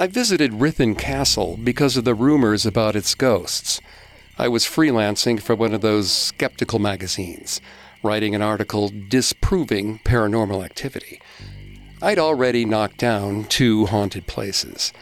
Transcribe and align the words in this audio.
I 0.00 0.06
visited 0.06 0.52
Ruthin 0.52 0.96
Castle 0.96 1.58
because 1.60 1.96
of 1.96 2.04
the 2.04 2.14
rumors 2.14 2.64
about 2.64 2.94
its 2.94 3.16
ghosts. 3.16 3.80
I 4.38 4.46
was 4.46 4.64
freelancing 4.64 5.42
for 5.42 5.56
one 5.56 5.74
of 5.74 5.80
those 5.80 6.12
skeptical 6.12 6.78
magazines 6.78 7.60
writing 8.04 8.32
an 8.32 8.40
article 8.40 8.92
disproving 9.08 9.98
paranormal 10.04 10.64
activity. 10.64 11.20
I'd 12.00 12.20
already 12.20 12.64
knocked 12.64 12.98
down 12.98 13.46
two 13.46 13.86
haunted 13.86 14.28
places. 14.28 14.92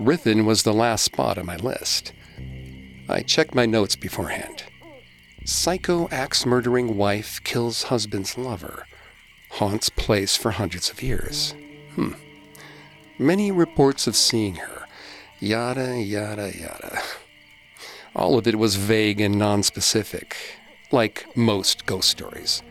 Ruthin 0.00 0.46
was 0.46 0.62
the 0.62 0.72
last 0.72 1.04
spot 1.04 1.36
on 1.36 1.44
my 1.44 1.56
list. 1.56 2.14
I 3.06 3.20
checked 3.20 3.54
my 3.54 3.66
notes 3.66 3.96
beforehand. 3.96 4.64
Psycho 5.44 6.08
axe 6.08 6.46
murdering 6.46 6.96
wife 6.96 7.44
kills 7.44 7.82
husband's 7.84 8.38
lover. 8.38 8.86
Haunts 9.50 9.90
place 9.90 10.38
for 10.38 10.52
hundreds 10.52 10.88
of 10.88 11.02
years. 11.02 11.54
Hmm. 11.96 12.12
Many 13.20 13.50
reports 13.50 14.06
of 14.06 14.14
seeing 14.14 14.56
her. 14.56 14.86
Yada, 15.40 16.00
yada, 16.00 16.52
yada. 16.56 17.02
All 18.14 18.38
of 18.38 18.46
it 18.46 18.56
was 18.56 18.76
vague 18.76 19.20
and 19.20 19.34
nonspecific, 19.34 20.34
like 20.92 21.26
most 21.36 21.84
ghost 21.84 22.08
stories. 22.10 22.62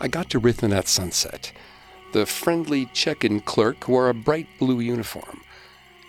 I 0.00 0.06
got 0.06 0.30
to 0.30 0.40
Ruthin 0.40 0.72
at 0.72 0.86
sunset. 0.86 1.50
The 2.12 2.24
friendly 2.24 2.86
check 2.86 3.24
in 3.24 3.40
clerk 3.40 3.88
wore 3.88 4.08
a 4.08 4.14
bright 4.14 4.46
blue 4.60 4.78
uniform. 4.78 5.42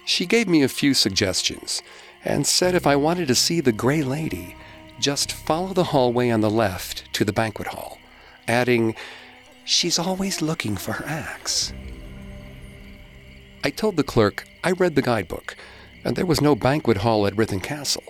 She 0.06 0.28
gave 0.28 0.47
me 0.47 0.62
a 0.62 0.68
few 0.68 0.94
suggestions 0.94 1.81
and 2.23 2.45
said 2.45 2.75
if 2.75 2.86
I 2.86 2.95
wanted 2.95 3.28
to 3.30 3.36
see 3.36 3.62
the 3.62 3.72
Gray 3.72 4.03
Lady, 4.03 4.56
just 5.00 5.31
follow 5.31 5.73
the 5.73 5.86
hallway 5.86 6.30
on 6.30 6.42
the 6.42 6.52
left 6.52 7.12
to 7.14 7.25
the 7.25 7.34
banquet 7.34 7.70
hall, 7.70 7.97
adding, 8.47 8.95
She's 9.66 9.97
always 9.97 10.42
looking 10.42 10.75
for 10.75 10.94
her 10.94 11.06
axe. 11.06 11.73
I 13.64 13.70
told 13.70 13.95
the 13.95 14.04
clerk 14.04 14.48
I 14.64 14.72
read 14.72 14.95
the 14.95 15.04
guidebook, 15.04 15.56
and 16.04 16.16
there 16.16 16.26
was 16.26 16.42
no 16.42 16.56
banquet 16.56 16.98
hall 16.98 17.28
at 17.28 17.36
Ruthin 17.36 17.62
Castle. 17.62 18.03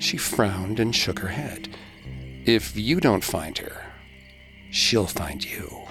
She 0.00 0.16
frowned 0.16 0.80
and 0.80 0.94
shook 0.94 1.20
her 1.20 1.28
head. 1.28 1.76
If 2.44 2.76
you 2.76 2.98
don't 2.98 3.22
find 3.22 3.56
her, 3.58 3.86
she'll 4.70 5.06
find 5.06 5.44
you. 5.44 5.86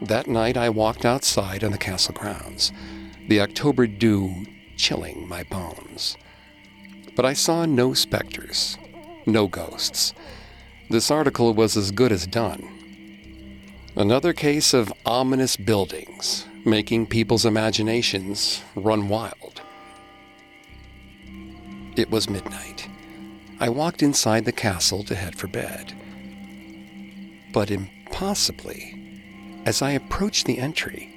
That 0.00 0.26
night 0.26 0.56
I 0.56 0.70
walked 0.70 1.04
outside 1.04 1.62
on 1.62 1.72
the 1.72 1.78
castle 1.78 2.14
grounds, 2.14 2.72
the 3.28 3.40
October 3.40 3.86
dew 3.86 4.46
chilling 4.76 5.28
my 5.28 5.42
bones. 5.42 6.16
But 7.14 7.26
I 7.26 7.34
saw 7.34 7.66
no 7.66 7.92
specters, 7.92 8.78
no 9.26 9.48
ghosts. 9.48 10.14
This 10.88 11.10
article 11.10 11.52
was 11.52 11.76
as 11.76 11.90
good 11.90 12.12
as 12.12 12.26
done. 12.26 12.66
Another 13.96 14.32
case 14.32 14.72
of 14.72 14.92
ominous 15.04 15.56
buildings 15.56 16.46
making 16.64 17.06
people's 17.06 17.46
imaginations 17.46 18.62
run 18.74 19.08
wild. 19.08 19.62
It 21.96 22.10
was 22.10 22.30
midnight. 22.30 22.88
I 23.60 23.68
walked 23.68 24.02
inside 24.02 24.44
the 24.44 24.52
castle 24.52 25.02
to 25.04 25.14
head 25.14 25.36
for 25.36 25.48
bed. 25.48 25.94
But 27.52 27.70
impossibly, 27.70 28.94
as 29.64 29.82
I 29.82 29.90
approached 29.92 30.46
the 30.46 30.58
entry, 30.58 31.14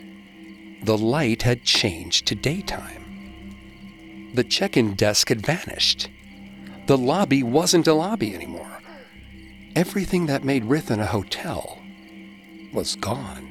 the 0.84 0.97
light 0.97 1.44
had 1.44 1.63
changed 1.63 2.25
to 2.28 2.35
daytime. 2.35 4.31
The 4.34 4.44
check 4.44 4.75
in 4.78 4.96
desk 4.96 5.29
had 5.29 5.46
vanished. 5.46 6.09
The 6.88 6.97
lobby 6.97 7.44
wasn't 7.44 7.88
a 7.88 7.94
lobby 7.94 8.34
anymore. 8.34 8.79
Everything 9.75 10.25
that 10.25 10.44
made 10.44 10.66
Ruthin 10.66 11.00
a 11.00 11.06
hotel 11.06 11.79
was 12.73 12.96
gone. 12.96 13.50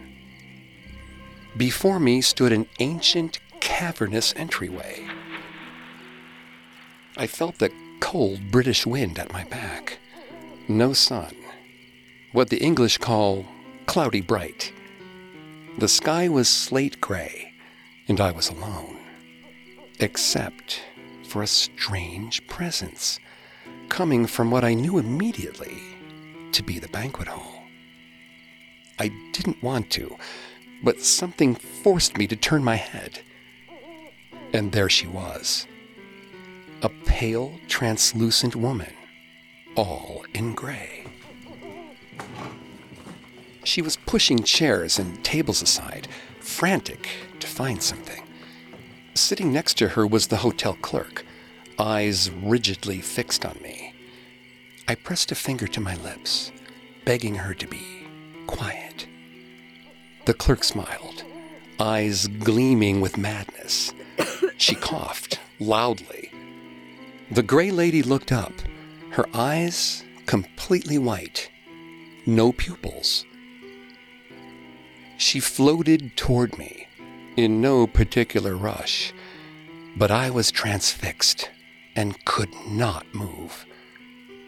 Before 1.60 2.00
me 2.00 2.22
stood 2.22 2.52
an 2.52 2.66
ancient, 2.78 3.38
cavernous 3.60 4.32
entryway. 4.34 5.06
I 7.18 7.26
felt 7.26 7.58
the 7.58 7.70
cold 8.00 8.50
British 8.50 8.86
wind 8.86 9.18
at 9.18 9.34
my 9.34 9.44
back. 9.44 9.98
No 10.68 10.94
sun. 10.94 11.36
What 12.32 12.48
the 12.48 12.62
English 12.62 12.96
call 12.96 13.44
cloudy 13.84 14.22
bright. 14.22 14.72
The 15.76 15.86
sky 15.86 16.30
was 16.30 16.48
slate 16.48 16.98
gray, 16.98 17.52
and 18.08 18.22
I 18.22 18.30
was 18.30 18.48
alone. 18.48 18.96
Except 19.98 20.80
for 21.24 21.42
a 21.42 21.46
strange 21.46 22.46
presence 22.46 23.20
coming 23.90 24.24
from 24.26 24.50
what 24.50 24.64
I 24.64 24.72
knew 24.72 24.96
immediately 24.96 25.76
to 26.52 26.62
be 26.62 26.78
the 26.78 26.88
banquet 26.88 27.28
hall. 27.28 27.64
I 28.98 29.08
didn't 29.34 29.62
want 29.62 29.90
to, 29.90 30.16
but 30.82 31.00
something 31.00 31.54
forced 31.54 32.16
me 32.16 32.26
to 32.26 32.36
turn 32.36 32.64
my 32.64 32.76
head. 32.76 33.20
And 34.52 34.72
there 34.72 34.88
she 34.88 35.06
was 35.06 35.66
a 36.82 36.88
pale, 37.04 37.60
translucent 37.68 38.56
woman, 38.56 38.92
all 39.76 40.24
in 40.32 40.54
gray. 40.54 41.04
She 43.64 43.82
was 43.82 43.96
pushing 43.96 44.42
chairs 44.42 44.98
and 44.98 45.22
tables 45.22 45.60
aside, 45.60 46.08
frantic 46.38 47.06
to 47.38 47.46
find 47.46 47.82
something. 47.82 48.22
Sitting 49.14 49.52
next 49.52 49.74
to 49.74 49.88
her 49.88 50.06
was 50.06 50.28
the 50.28 50.38
hotel 50.38 50.76
clerk, 50.80 51.26
eyes 51.78 52.30
rigidly 52.30 53.00
fixed 53.00 53.44
on 53.44 53.58
me. 53.62 53.94
I 54.88 54.94
pressed 54.94 55.30
a 55.30 55.34
finger 55.34 55.66
to 55.68 55.80
my 55.80 55.96
lips, 55.96 56.50
begging 57.04 57.34
her 57.34 57.52
to 57.54 57.66
be 57.66 58.06
quiet. 58.46 59.06
The 60.26 60.34
clerk 60.34 60.64
smiled, 60.64 61.24
eyes 61.78 62.26
gleaming 62.26 63.00
with 63.00 63.16
madness. 63.16 63.92
She 64.56 64.74
coughed 64.74 65.40
loudly 65.58 66.30
the 67.32 67.44
gray 67.44 67.70
lady 67.70 68.02
looked 68.02 68.32
up, 68.32 68.52
her 69.10 69.24
eyes 69.32 70.02
completely 70.26 70.98
white, 70.98 71.48
no 72.26 72.50
pupils. 72.50 73.24
She 75.16 75.38
floated 75.38 76.16
toward 76.16 76.58
me 76.58 76.88
in 77.36 77.60
no 77.60 77.86
particular 77.86 78.56
rush, 78.56 79.12
but 79.96 80.10
I 80.10 80.30
was 80.30 80.50
transfixed 80.50 81.48
and 81.94 82.24
could 82.24 82.52
not 82.68 83.06
move. 83.14 83.64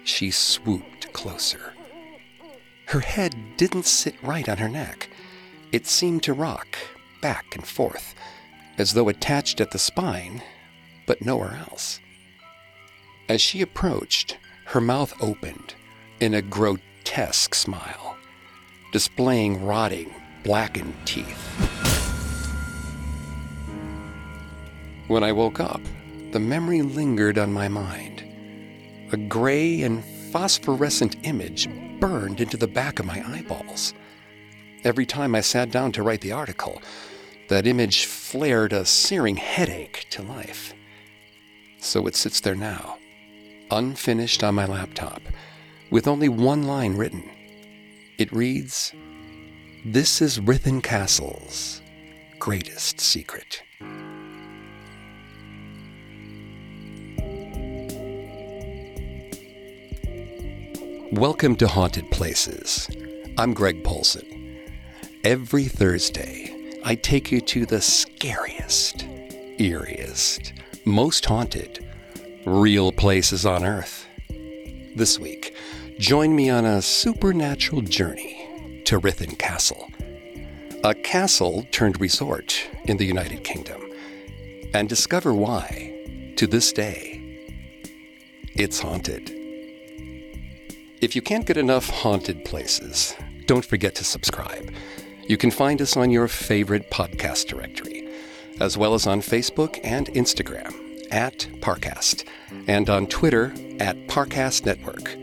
She 0.03 0.33
swooped 0.33 1.13
closer. 1.13 1.75
Her 2.87 3.01
head 3.01 3.57
didn't 3.57 3.87
sit 3.87 4.21
right 4.25 4.49
on 4.49 4.59
her 4.59 4.69
neck. 4.69 5.09
It 5.73 5.87
seemed 5.87 6.23
to 6.25 6.35
rock 6.35 6.77
back 7.23 7.57
and 7.57 7.67
forth, 7.67 8.15
as 8.77 8.93
though 8.93 9.09
attached 9.09 9.59
at 9.59 9.71
the 9.71 9.79
spine, 9.79 10.43
but 11.07 11.25
nowhere 11.25 11.59
else. 11.69 11.99
As 13.27 13.41
she 13.41 13.63
approached, 13.63 14.37
her 14.67 14.83
mouth 14.83 15.15
opened 15.23 15.75
in 16.21 16.35
a 16.35 16.43
grotesque 16.43 17.55
smile, 17.55 18.19
displaying 18.93 19.65
rotting, 19.65 20.15
blackened 20.45 20.95
teeth. 21.07 21.41
When 25.09 25.25
I 25.25 25.33
woke 25.33 25.59
up, 25.59 25.81
the 26.33 26.41
memory 26.41 26.83
lingered 26.83 27.39
on 27.39 27.51
my 27.51 27.69
mind. 27.69 28.23
A 29.13 29.17
gray 29.17 29.81
and 29.83 30.05
phosphorescent 30.33 31.17
image 31.23 31.67
burned 31.99 32.43
into 32.43 32.59
the 32.59 32.69
back 32.69 32.99
of 32.99 33.07
my 33.07 33.23
eyeballs. 33.27 33.95
Every 34.85 35.07
time 35.07 35.37
I 35.37 35.43
sat 35.43 35.71
down 35.71 35.93
to 35.93 36.03
write 36.03 36.23
the 36.23 36.33
article, 36.33 36.83
that 37.49 37.69
image 37.69 38.07
flared 38.07 38.73
a 38.73 38.85
searing 38.85 39.37
headache 39.37 40.07
to 40.11 40.23
life. 40.23 40.75
So 41.79 42.09
it 42.09 42.17
sits 42.17 42.41
there 42.41 42.57
now, 42.57 42.99
unfinished 43.71 44.43
on 44.43 44.57
my 44.57 44.67
laptop, 44.67 45.23
with 45.93 46.09
only 46.09 46.29
one 46.29 46.65
line 46.65 46.97
written. 46.97 47.23
It 48.19 48.33
reads 48.33 48.93
This 49.85 50.21
is 50.21 50.41
Ruthin 50.41 50.83
Castle's 50.83 51.81
greatest 52.41 53.01
secret. 53.01 53.63
Welcome 61.13 61.55
to 61.57 61.69
Haunted 61.69 62.11
Places. 62.11 62.91
I'm 63.39 63.55
Greg 63.55 63.85
Polcyn. 63.85 64.42
Every 65.25 65.67
Thursday, 65.67 66.81
I 66.85 66.97
take 66.97 67.31
you 67.31 67.41
to 67.43 67.65
the 67.65 67.81
scariest, 67.81 69.07
eeriest, 69.57 70.51
most 70.85 71.25
haunted, 71.25 71.87
real 72.45 72.91
places 72.91 73.47
on 73.47 73.65
Earth. 73.65 74.09
This 74.97 75.21
week, 75.21 75.55
join 76.01 76.35
me 76.35 76.51
on 76.51 76.65
a 76.65 76.83
supernatural 76.83 77.83
journey 77.83 78.83
to 78.85 78.99
Ruthin 78.99 79.39
Castle, 79.39 79.89
a 80.83 80.93
castle 80.93 81.69
turned 81.71 82.01
resort 82.01 82.69
in 82.87 82.97
the 82.97 83.07
United 83.07 83.45
Kingdom, 83.45 83.81
and 84.75 84.89
discover 84.89 85.33
why, 85.33 86.33
to 86.35 86.49
this 86.49 86.73
day, 86.73 87.21
it's 88.57 88.81
haunted. 88.81 89.31
If 91.01 91.15
you 91.15 91.23
can't 91.23 91.47
get 91.47 91.57
enough 91.57 91.89
haunted 91.91 92.45
places, 92.45 93.15
don't 93.47 93.65
forget 93.65 93.95
to 93.95 94.05
subscribe. 94.05 94.75
You 95.33 95.39
can 95.39 95.51
find 95.51 95.81
us 95.81 95.97
on 95.97 96.11
your 96.11 96.29
favorite 96.29 96.91
podcast 96.91 97.47
directory, 97.47 98.07
as 98.61 98.77
well 98.77 98.93
as 98.93 99.07
on 99.07 99.23
Facebook 99.23 99.81
and 99.83 100.09
Instagram 100.09 101.07
at 101.11 101.49
Parcast, 101.63 102.27
and 102.67 102.91
on 102.91 103.07
Twitter 103.07 103.47
at 103.81 103.97
Parcast 104.09 104.67
Network, 104.67 105.17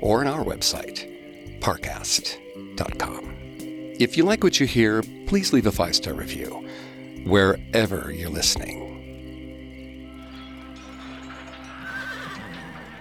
or 0.00 0.20
on 0.20 0.28
our 0.28 0.44
website, 0.44 1.58
parcast.com. 1.58 3.34
If 3.98 4.16
you 4.16 4.22
like 4.22 4.44
what 4.44 4.60
you 4.60 4.68
hear, 4.68 5.02
please 5.26 5.52
leave 5.52 5.66
a 5.66 5.72
five 5.72 5.96
star 5.96 6.14
review 6.14 6.64
wherever 7.24 8.12
you're 8.12 8.30
listening. 8.30 8.84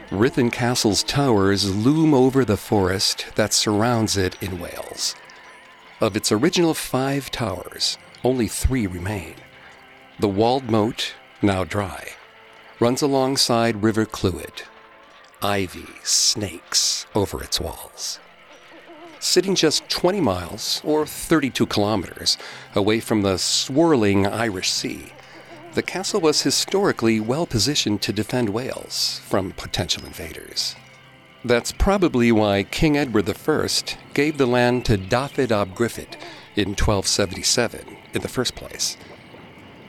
Ruthin 0.09 0.51
Castle's 0.51 1.03
towers 1.03 1.75
loom 1.75 2.15
over 2.15 2.43
the 2.43 2.57
forest 2.57 3.27
that 3.35 3.53
surrounds 3.53 4.17
it 4.17 4.35
in 4.41 4.59
Wales. 4.59 5.15
Of 6.01 6.17
its 6.17 6.29
original 6.29 6.73
five 6.73 7.31
towers, 7.31 7.97
only 8.21 8.49
three 8.49 8.85
remain. 8.85 9.35
The 10.19 10.27
walled 10.27 10.69
moat, 10.69 11.13
now 11.41 11.63
dry, 11.63 12.09
runs 12.81 13.01
alongside 13.01 13.81
River 13.81 14.05
Clwyd. 14.05 14.63
Ivy 15.41 15.87
snakes 16.03 17.05
over 17.15 17.41
its 17.41 17.61
walls. 17.61 18.19
Sitting 19.19 19.55
just 19.55 19.87
20 19.87 20.19
miles, 20.19 20.81
or 20.83 21.05
32 21.05 21.65
kilometers, 21.67 22.37
away 22.75 22.99
from 22.99 23.21
the 23.21 23.37
swirling 23.37 24.27
Irish 24.27 24.71
Sea, 24.71 25.13
the 25.75 25.81
castle 25.81 26.19
was 26.19 26.41
historically 26.41 27.21
well 27.21 27.45
positioned 27.45 28.01
to 28.01 28.11
defend 28.11 28.49
Wales 28.49 29.21
from 29.29 29.51
potential 29.53 30.05
invaders. 30.05 30.75
That's 31.45 31.71
probably 31.71 32.31
why 32.31 32.63
King 32.63 32.97
Edward 32.97 33.29
I 33.29 33.79
gave 34.15 34.39
the 34.39 34.47
land 34.47 34.83
to 34.85 34.97
Dafydd 34.97 35.51
ab 35.51 35.75
Gruffudd 35.75 36.15
in 36.55 36.69
1277 36.69 37.97
in 38.15 38.21
the 38.23 38.27
first 38.27 38.55
place. 38.55 38.97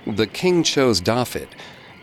The 0.06 0.26
king 0.26 0.62
chose 0.62 1.00
Dafydd 1.00 1.49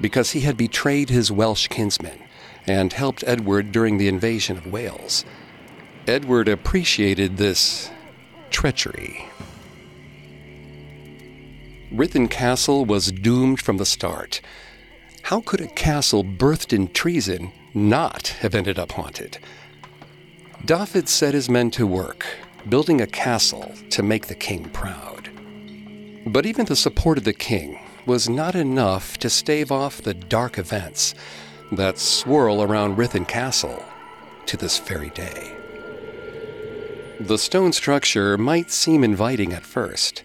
because 0.02 0.32
he 0.32 0.40
had 0.40 0.58
betrayed 0.58 1.12
his 1.12 1.32
Welsh 1.32 1.68
kinsmen 1.68 2.24
and 2.66 2.94
helped 2.94 3.24
Edward 3.28 3.72
during 3.72 4.00
the 4.00 4.08
invasion 4.08 4.58
of 4.58 4.66
Wales. 4.66 5.24
Edward 6.08 6.50
appreciated 6.50 7.38
this 7.38 7.92
treachery. 8.50 9.30
Ruthin 11.94 12.28
Castle 12.28 12.86
was 12.86 13.12
doomed 13.12 13.62
from 13.62 13.78
the 13.78 13.86
start. 13.86 14.42
How 15.22 15.42
could 15.42 15.62
a 15.62 15.68
castle 15.68 16.24
birthed 16.24 16.74
in 16.74 16.88
treason 16.88 17.52
not 17.74 18.30
have 18.42 18.56
ended 18.56 18.80
up 18.80 18.94
haunted? 18.94 19.38
Dafydd 20.66 21.08
set 21.08 21.34
his 21.34 21.50
men 21.50 21.72
to 21.72 21.86
work, 21.86 22.26
building 22.70 23.02
a 23.02 23.08
castle 23.08 23.74
to 23.90 24.04
make 24.04 24.28
the 24.28 24.36
king 24.36 24.70
proud. 24.70 25.30
But 26.26 26.46
even 26.46 26.66
the 26.66 26.76
support 26.76 27.18
of 27.18 27.24
the 27.26 27.34
king 27.34 27.80
was 28.06 28.30
not 28.30 28.56
enough 28.56 29.18
to 29.18 29.30
stave 29.30 29.72
off 29.72 30.02
the 30.02 30.14
dark 30.14 30.58
events 30.58 31.16
that 31.72 31.98
swirl 31.98 32.62
around 32.62 32.98
Ruthin 32.98 33.28
Castle 33.28 33.84
to 34.46 34.58
this 34.58 34.80
very 34.80 35.10
day. 35.10 35.56
The 37.20 37.38
stone 37.38 37.74
structure 37.74 38.38
might 38.38 38.72
seem 38.72 39.04
inviting 39.04 39.54
at 39.54 39.64
first. 39.64 40.24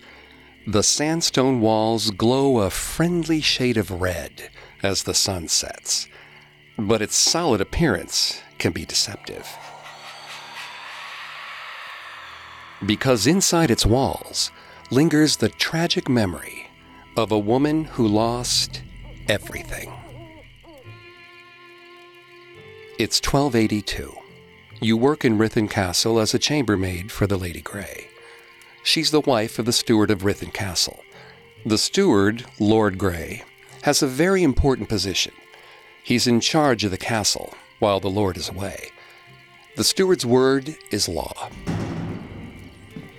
The 0.66 0.82
sandstone 0.82 1.60
walls 1.60 2.10
glow 2.10 2.58
a 2.58 2.70
friendly 2.70 3.40
shade 3.40 3.76
of 3.76 4.00
red 4.00 4.50
as 4.82 5.02
the 5.02 5.14
sun 5.14 5.48
sets, 5.48 6.08
but 6.78 7.02
its 7.02 7.16
solid 7.16 7.60
appearance 7.60 8.40
can 8.58 8.72
be 8.72 8.84
deceptive. 8.84 9.48
Because 12.86 13.26
inside 13.26 13.70
its 13.70 13.84
walls 13.84 14.52
lingers 14.90 15.36
the 15.36 15.48
tragic 15.48 16.08
memory 16.08 16.68
of 17.16 17.32
a 17.32 17.38
woman 17.38 17.84
who 17.84 18.06
lost 18.06 18.82
everything. 19.28 19.92
It's 22.98 23.20
1282. 23.20 24.14
You 24.80 24.96
work 24.96 25.24
in 25.24 25.38
Ruthin 25.38 25.68
Castle 25.68 26.20
as 26.20 26.32
a 26.32 26.38
chambermaid 26.38 27.10
for 27.10 27.26
the 27.26 27.36
Lady 27.36 27.60
Grey. 27.60 28.06
She's 28.84 29.10
the 29.10 29.20
wife 29.20 29.58
of 29.58 29.66
the 29.66 29.72
steward 29.72 30.10
of 30.12 30.22
Ruthin 30.22 30.52
Castle. 30.52 31.00
The 31.66 31.78
steward, 31.78 32.44
Lord 32.60 32.96
Grey, 32.96 33.42
has 33.82 34.02
a 34.02 34.06
very 34.06 34.44
important 34.44 34.88
position. 34.88 35.32
He's 36.08 36.26
in 36.26 36.40
charge 36.40 36.84
of 36.84 36.90
the 36.90 36.96
castle 36.96 37.52
while 37.80 38.00
the 38.00 38.08
Lord 38.08 38.38
is 38.38 38.48
away. 38.48 38.92
The 39.76 39.84
steward's 39.84 40.24
word 40.24 40.74
is 40.90 41.06
law. 41.06 41.50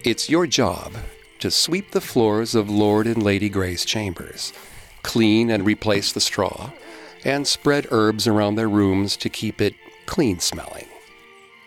It's 0.03 0.27
your 0.27 0.47
job 0.47 0.93
to 1.37 1.51
sweep 1.51 1.91
the 1.91 2.01
floors 2.01 2.55
of 2.55 2.67
Lord 2.67 3.05
and 3.05 3.21
Lady 3.21 3.47
Grey's 3.47 3.85
chambers, 3.85 4.53
clean 5.03 5.51
and 5.51 5.67
replace 5.67 6.11
the 6.11 6.19
straw, 6.19 6.71
and 7.23 7.45
spread 7.45 7.85
herbs 7.91 8.25
around 8.25 8.55
their 8.55 8.67
rooms 8.67 9.15
to 9.17 9.29
keep 9.29 9.61
it 9.61 9.75
clean 10.07 10.39
smelling. 10.39 10.87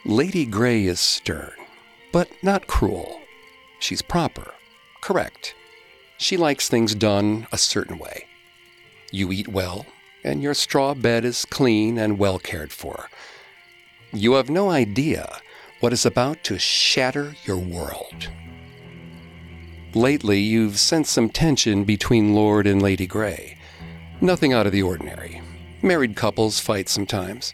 Lady 0.05 0.45
Grey 0.45 0.87
is 0.87 0.99
stern, 0.99 1.53
but 2.11 2.31
not 2.43 2.67
cruel. 2.67 3.21
She's 3.79 4.03
proper, 4.03 4.55
correct. 5.01 5.55
She 6.19 6.37
likes 6.37 6.69
things 6.69 6.97
done 6.97 7.47
a 7.53 7.59
certain 7.59 8.01
way. 8.01 8.27
You 9.13 9.31
eat 9.31 9.47
well, 9.47 9.87
and 10.25 10.43
your 10.43 10.55
straw 10.55 10.95
bed 10.95 11.25
is 11.25 11.45
clean 11.45 11.99
and 11.99 12.19
well 12.19 12.39
cared 12.39 12.73
for. 12.73 13.09
You 14.13 14.35
have 14.35 14.51
no 14.51 14.71
idea 14.71 15.39
what 15.81 15.93
is 15.93 16.07
about 16.07 16.45
to 16.45 16.59
shatter 16.59 17.35
your 17.45 17.57
world. 17.57 18.29
Lately, 19.95 20.41
you've 20.41 20.79
sensed 20.79 21.13
some 21.13 21.29
tension 21.29 21.85
between 21.85 22.35
Lord 22.35 22.67
and 22.67 22.81
Lady 22.81 23.07
Grey. 23.07 23.59
Nothing 24.21 24.53
out 24.53 24.67
of 24.67 24.73
the 24.73 24.83
ordinary. 24.83 25.43
Married 25.83 26.15
couples 26.15 26.61
fight 26.61 26.89
sometimes. 26.89 27.53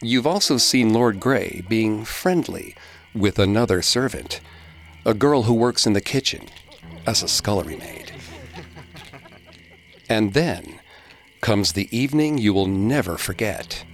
You've 0.00 0.26
also 0.26 0.56
seen 0.56 0.92
Lord 0.92 1.20
Grey 1.20 1.62
being 1.68 2.04
friendly 2.04 2.74
with 3.14 3.38
another 3.38 3.82
servant, 3.82 4.40
a 5.04 5.14
girl 5.14 5.42
who 5.42 5.54
works 5.54 5.86
in 5.86 5.92
the 5.92 6.00
kitchen 6.00 6.48
as 7.06 7.22
a 7.22 7.28
scullery 7.28 7.76
maid. 7.76 8.12
And 10.08 10.34
then 10.34 10.80
comes 11.42 11.72
the 11.72 11.94
evening 11.96 12.38
you 12.38 12.54
will 12.54 12.68
never 12.68 13.18
forget. 13.18 13.84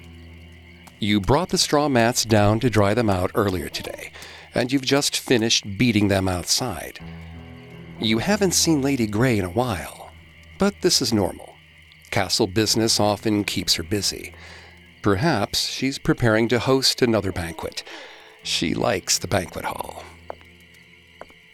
You 1.00 1.19
brought 1.21 1.49
the 1.49 1.59
straw 1.59 1.88
mats 1.88 2.25
down 2.25 2.61
to 2.61 2.71
dry 2.71 2.93
them 2.93 3.09
out 3.09 3.31
earlier 3.35 3.69
today, 3.69 4.12
and 4.55 4.71
you've 4.71 4.83
just 4.83 5.19
finished 5.19 5.78
beating 5.78 6.09
them 6.09 6.28
outside. 6.28 7.00
You 7.99 8.19
haven't 8.19 8.52
seen 8.52 8.83
Lady 8.83 9.07
Grey 9.07 9.38
in 9.38 9.47
a 9.47 9.50
while, 9.50 10.11
but 10.59 10.75
this 10.83 11.00
is 11.00 11.12
normal. 11.12 11.55
Castle 12.11 12.47
business 12.47 13.00
often 13.00 13.45
keeps 13.45 13.75
her 13.75 13.83
busy. 13.83 14.35
Perhaps 15.02 15.69
she's 15.69 15.99
preparing 15.99 16.49
to 16.49 16.59
host 16.59 17.00
another 17.00 17.33
banquet. 17.33 17.83
She 18.43 18.75
likes 18.75 19.19
the 19.19 19.28
banquet 19.28 19.64
hall. 19.64 20.05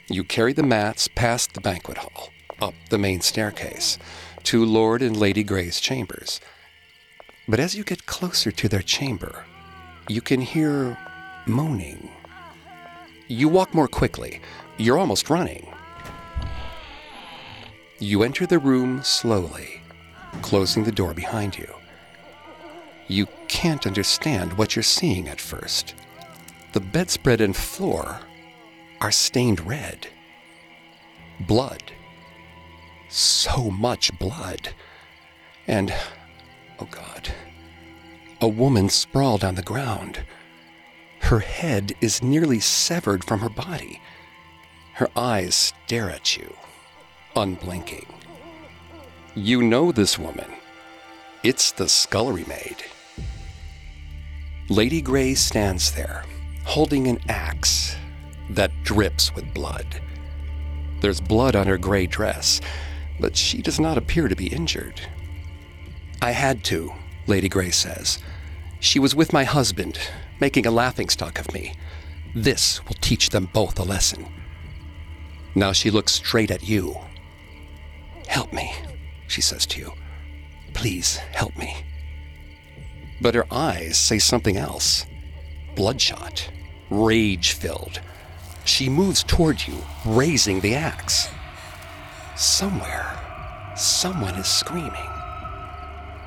You 0.08 0.24
carry 0.24 0.52
the 0.52 0.62
mats 0.62 1.08
past 1.08 1.54
the 1.54 1.60
banquet 1.60 1.98
hall, 1.98 2.30
up 2.60 2.74
the 2.90 2.98
main 2.98 3.20
staircase, 3.20 3.98
to 4.44 4.64
Lord 4.64 5.02
and 5.02 5.16
Lady 5.16 5.42
Grey's 5.42 5.80
chambers. 5.80 6.40
But 7.48 7.60
as 7.60 7.74
you 7.74 7.84
get 7.84 8.06
closer 8.06 8.50
to 8.50 8.68
their 8.68 8.82
chamber, 8.82 9.44
you 10.08 10.20
can 10.20 10.40
hear 10.40 10.96
moaning. 11.46 12.10
You 13.28 13.48
walk 13.48 13.74
more 13.74 13.88
quickly. 13.88 14.40
You're 14.76 14.98
almost 14.98 15.30
running. 15.30 15.66
You 17.98 18.22
enter 18.22 18.46
the 18.46 18.58
room 18.58 19.02
slowly 19.02 19.80
closing 20.42 20.84
the 20.84 20.92
door 20.92 21.14
behind 21.14 21.56
you. 21.56 21.72
You 23.08 23.26
can't 23.48 23.86
understand 23.86 24.58
what 24.58 24.74
you're 24.74 24.82
seeing 24.82 25.28
at 25.28 25.40
first. 25.40 25.94
The 26.72 26.80
bedspread 26.80 27.40
and 27.40 27.54
floor 27.54 28.20
are 29.00 29.12
stained 29.12 29.66
red. 29.66 30.08
Blood. 31.40 31.82
So 33.14 33.70
much 33.70 34.18
blood. 34.18 34.74
And, 35.68 35.94
oh 36.80 36.88
God, 36.90 37.32
a 38.40 38.48
woman 38.48 38.88
sprawled 38.88 39.44
on 39.44 39.54
the 39.54 39.62
ground. 39.62 40.24
Her 41.20 41.38
head 41.38 41.92
is 42.00 42.24
nearly 42.24 42.58
severed 42.58 43.22
from 43.22 43.38
her 43.38 43.48
body. 43.48 44.02
Her 44.94 45.08
eyes 45.14 45.54
stare 45.54 46.10
at 46.10 46.36
you, 46.36 46.56
unblinking. 47.36 48.12
You 49.36 49.62
know 49.62 49.92
this 49.92 50.18
woman. 50.18 50.50
It's 51.44 51.70
the 51.70 51.88
scullery 51.88 52.44
maid. 52.48 52.82
Lady 54.68 55.00
Grey 55.00 55.34
stands 55.34 55.92
there, 55.92 56.24
holding 56.64 57.06
an 57.06 57.20
axe 57.28 57.94
that 58.50 58.72
drips 58.82 59.32
with 59.36 59.54
blood. 59.54 60.00
There's 61.00 61.20
blood 61.20 61.54
on 61.54 61.68
her 61.68 61.78
gray 61.78 62.08
dress, 62.08 62.60
but 63.20 63.36
she 63.36 63.62
does 63.62 63.80
not 63.80 63.98
appear 63.98 64.28
to 64.28 64.36
be 64.36 64.48
injured. 64.48 65.00
I 66.20 66.32
had 66.32 66.64
to, 66.64 66.92
Lady 67.26 67.48
Grey 67.48 67.70
says. 67.70 68.18
She 68.80 68.98
was 68.98 69.14
with 69.14 69.32
my 69.32 69.44
husband, 69.44 69.98
making 70.40 70.66
a 70.66 70.70
laughingstock 70.70 71.38
of 71.38 71.52
me. 71.52 71.74
This 72.34 72.84
will 72.86 72.96
teach 73.00 73.30
them 73.30 73.48
both 73.52 73.78
a 73.78 73.82
lesson. 73.84 74.26
Now 75.54 75.72
she 75.72 75.90
looks 75.90 76.12
straight 76.12 76.50
at 76.50 76.68
you. 76.68 76.96
Help 78.26 78.52
me, 78.52 78.74
she 79.28 79.40
says 79.40 79.66
to 79.66 79.80
you. 79.80 79.92
Please 80.72 81.16
help 81.16 81.56
me. 81.56 81.76
But 83.20 83.34
her 83.34 83.46
eyes 83.50 83.96
say 83.96 84.18
something 84.18 84.56
else 84.56 85.06
bloodshot, 85.74 86.48
rage 86.88 87.52
filled. 87.52 88.00
She 88.64 88.88
moves 88.88 89.24
toward 89.24 89.66
you, 89.66 89.76
raising 90.04 90.60
the 90.60 90.74
axe. 90.74 91.28
Somewhere, 92.36 93.16
someone 93.76 94.34
is 94.34 94.48
screaming. 94.48 95.08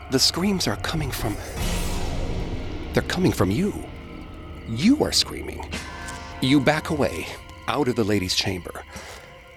The 0.09 0.19
screams 0.19 0.65
are 0.65 0.77
coming 0.77 1.11
from. 1.11 1.35
They're 2.93 3.03
coming 3.03 3.33
from 3.33 3.51
you. 3.51 3.83
You 4.69 5.03
are 5.03 5.11
screaming. 5.11 5.69
You 6.39 6.61
back 6.61 6.91
away, 6.91 7.27
out 7.67 7.89
of 7.89 7.97
the 7.97 8.05
lady's 8.05 8.35
chamber. 8.35 8.83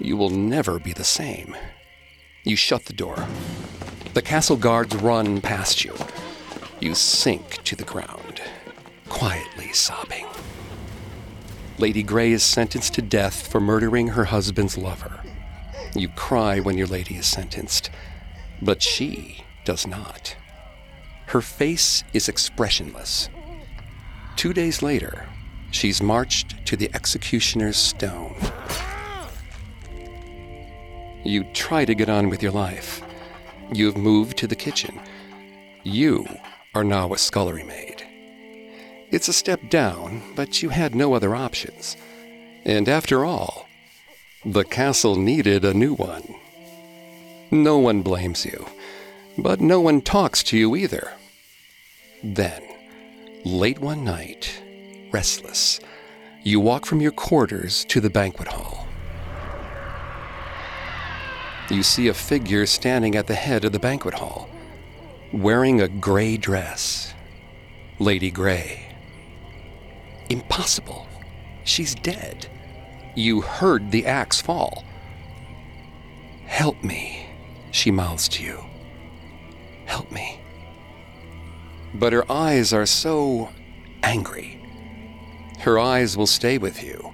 You 0.00 0.16
will 0.16 0.30
never 0.30 0.80
be 0.80 0.92
the 0.92 1.04
same. 1.04 1.56
You 2.42 2.56
shut 2.56 2.86
the 2.86 2.94
door. 2.94 3.24
The 4.14 4.22
castle 4.22 4.56
guards 4.56 4.96
run 4.96 5.40
past 5.40 5.84
you. 5.84 5.94
You 6.80 6.96
sink 6.96 7.62
to 7.62 7.76
the 7.76 7.84
ground, 7.84 8.42
quietly 9.08 9.72
sobbing. 9.72 10.26
Lady 11.78 12.02
Grey 12.02 12.32
is 12.32 12.42
sentenced 12.42 12.94
to 12.94 13.02
death 13.02 13.46
for 13.46 13.60
murdering 13.60 14.08
her 14.08 14.24
husband's 14.24 14.76
lover. 14.76 15.22
You 15.94 16.08
cry 16.08 16.60
when 16.60 16.78
your 16.78 16.86
lady 16.86 17.16
is 17.16 17.26
sentenced, 17.26 17.90
but 18.62 18.82
she 18.82 19.44
does 19.64 19.86
not. 19.86 20.36
Her 21.26 21.40
face 21.40 22.04
is 22.12 22.28
expressionless. 22.28 23.28
Two 24.36 24.52
days 24.52 24.82
later, 24.82 25.28
she's 25.70 26.02
marched 26.02 26.64
to 26.66 26.76
the 26.76 26.90
executioner's 26.94 27.76
stone. 27.76 28.34
You 31.24 31.44
try 31.52 31.84
to 31.84 31.94
get 31.94 32.08
on 32.08 32.28
with 32.28 32.42
your 32.42 32.52
life. 32.52 33.02
You 33.72 33.86
have 33.86 33.96
moved 33.96 34.36
to 34.38 34.46
the 34.46 34.56
kitchen. 34.56 34.98
You 35.82 36.26
are 36.74 36.84
now 36.84 37.12
a 37.12 37.18
scullery 37.18 37.64
maid. 37.64 38.06
It's 39.10 39.28
a 39.28 39.32
step 39.32 39.68
down, 39.68 40.22
but 40.36 40.62
you 40.62 40.68
had 40.68 40.94
no 40.94 41.14
other 41.14 41.34
options. 41.34 41.96
And 42.64 42.88
after 42.88 43.24
all, 43.24 43.68
the 44.44 44.64
castle 44.64 45.16
needed 45.16 45.64
a 45.64 45.74
new 45.74 45.92
one. 45.92 46.34
No 47.50 47.76
one 47.76 48.00
blames 48.00 48.46
you, 48.46 48.66
but 49.36 49.60
no 49.60 49.80
one 49.80 50.00
talks 50.00 50.42
to 50.44 50.56
you 50.56 50.76
either. 50.76 51.12
Then, 52.24 52.62
late 53.44 53.78
one 53.78 54.02
night, 54.02 54.62
restless, 55.12 55.78
you 56.42 56.58
walk 56.58 56.86
from 56.86 57.02
your 57.02 57.12
quarters 57.12 57.84
to 57.86 58.00
the 58.00 58.08
banquet 58.08 58.48
hall. 58.48 58.86
You 61.70 61.82
see 61.82 62.08
a 62.08 62.14
figure 62.14 62.64
standing 62.64 63.16
at 63.16 63.26
the 63.26 63.34
head 63.34 63.64
of 63.64 63.72
the 63.72 63.78
banquet 63.78 64.14
hall, 64.14 64.48
wearing 65.32 65.82
a 65.82 65.88
gray 65.88 66.38
dress. 66.38 67.12
Lady 67.98 68.30
Grey. 68.30 68.86
Impossible. 70.30 71.06
She's 71.64 71.94
dead. 71.94 72.49
You 73.20 73.42
heard 73.42 73.90
the 73.90 74.06
axe 74.06 74.40
fall. 74.40 74.82
Help 76.46 76.82
me, 76.82 77.26
she 77.70 77.90
mouths 77.90 78.30
to 78.30 78.42
you. 78.42 78.64
Help 79.84 80.10
me. 80.10 80.40
But 81.92 82.14
her 82.14 82.24
eyes 82.32 82.72
are 82.72 82.86
so 82.86 83.50
angry. 84.02 84.64
Her 85.58 85.78
eyes 85.78 86.16
will 86.16 86.26
stay 86.26 86.56
with 86.56 86.82
you 86.82 87.12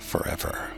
forever. 0.00 0.72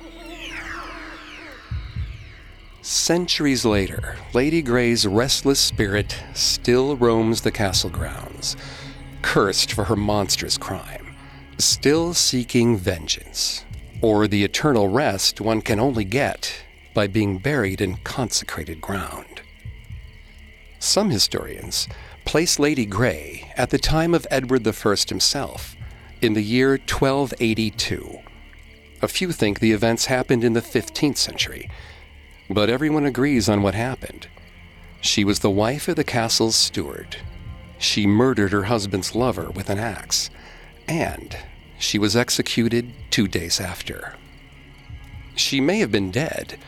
Centuries 2.82 3.64
later, 3.64 4.16
Lady 4.34 4.60
Grey's 4.60 5.06
restless 5.06 5.60
spirit 5.60 6.14
still 6.34 6.98
roams 6.98 7.40
the 7.40 7.52
castle 7.52 7.88
grounds, 7.88 8.54
cursed 9.22 9.72
for 9.72 9.84
her 9.84 9.96
monstrous 9.96 10.58
crime, 10.58 11.16
still 11.56 12.12
seeking 12.12 12.76
vengeance, 12.76 13.64
or 14.02 14.28
the 14.28 14.44
eternal 14.44 14.88
rest 14.88 15.40
one 15.40 15.62
can 15.62 15.80
only 15.80 16.04
get 16.04 16.64
by 16.92 17.06
being 17.06 17.38
buried 17.38 17.80
in 17.80 17.96
consecrated 17.98 18.80
ground. 18.80 19.40
Some 20.78 21.10
historians 21.10 21.88
place 22.24 22.58
Lady 22.58 22.84
Grey 22.84 23.50
at 23.56 23.70
the 23.70 23.78
time 23.78 24.12
of 24.14 24.26
Edward 24.30 24.66
I 24.66 24.94
himself, 25.08 25.76
in 26.20 26.34
the 26.34 26.42
year 26.42 26.72
1282. 26.72 28.18
A 29.00 29.08
few 29.08 29.32
think 29.32 29.58
the 29.58 29.72
events 29.72 30.06
happened 30.06 30.44
in 30.44 30.52
the 30.52 30.60
15th 30.60 31.16
century 31.16 31.70
but 32.52 32.70
everyone 32.70 33.06
agrees 33.06 33.48
on 33.48 33.62
what 33.62 33.74
happened. 33.74 34.28
She 35.00 35.24
was 35.24 35.40
the 35.40 35.50
wife 35.50 35.88
of 35.88 35.96
the 35.96 36.04
castle's 36.04 36.56
steward. 36.56 37.16
She 37.78 38.06
murdered 38.06 38.52
her 38.52 38.64
husband's 38.64 39.14
lover 39.14 39.50
with 39.50 39.70
an 39.70 39.78
axe, 39.78 40.30
and 40.86 41.36
she 41.82 41.98
was 41.98 42.16
executed 42.16 42.92
two 43.10 43.28
days 43.28 43.60
after. 43.60 44.14
She 45.34 45.60
may 45.60 45.78
have 45.78 45.92
been 45.92 46.10
dead, 46.10 46.58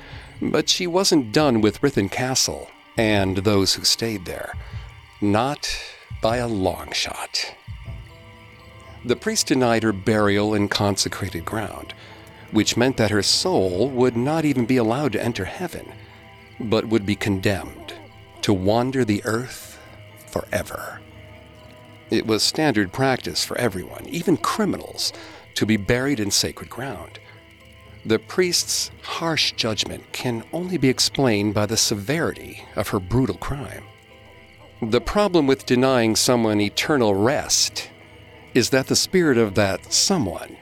but 0.41 0.69
she 0.69 0.87
wasn't 0.87 1.33
done 1.33 1.61
with 1.61 1.81
Ruthin 1.81 2.11
Castle 2.11 2.71
and 2.97 3.39
those 3.39 3.75
who 3.75 3.85
stayed 3.85 4.25
there. 4.25 4.53
Not 5.21 5.75
by 6.21 6.37
a 6.39 6.49
long 6.49 6.93
shot. 6.93 7.55
The 9.05 9.17
priest 9.17 9.47
denied 9.47 9.83
her 9.83 9.93
burial 9.93 10.55
in 10.55 10.69
consecrated 10.69 11.45
ground 11.45 11.95
which 12.55 12.77
meant 12.77 12.97
that 12.97 13.11
her 13.11 13.23
soul 13.23 13.91
would 13.91 14.17
not 14.17 14.45
even 14.45 14.65
be 14.65 14.77
allowed 14.77 15.11
to 15.11 15.23
enter 15.23 15.45
heaven, 15.45 15.93
but 16.61 16.87
would 16.87 17.05
be 17.05 17.17
condemned 17.17 17.93
to 18.43 18.55
wander 18.55 19.05
the 19.05 19.21
earth 19.25 19.77
forever. 20.29 21.01
It 22.11 22.27
was 22.27 22.43
standard 22.43 22.93
practice 22.93 23.45
for 23.45 23.57
everyone, 23.59 24.07
even 24.09 24.37
criminals, 24.37 25.13
to 25.55 25.67
be 25.67 25.77
buried 25.77 26.21
in 26.21 26.31
sacred 26.31 26.69
ground. 26.69 27.19
The 28.05 28.19
priest's 28.19 28.91
harsh 29.03 29.53
judgment 29.53 30.13
can 30.13 30.45
only 30.53 30.77
be 30.77 30.89
explained 30.89 31.55
by 31.55 31.67
the 31.67 31.77
severity 31.77 32.65
of 32.77 32.89
her 32.89 33.01
brutal 33.01 33.37
crime. 33.37 33.85
The 34.83 35.01
problem 35.01 35.47
with 35.47 35.65
denying 35.65 36.15
someone 36.15 36.61
eternal 36.61 37.15
rest 37.15 37.89
is 38.53 38.71
that 38.71 38.89
the 38.89 38.97
spirit 38.97 39.39
of 39.39 39.55
that 39.55 39.93
someone 39.93 40.59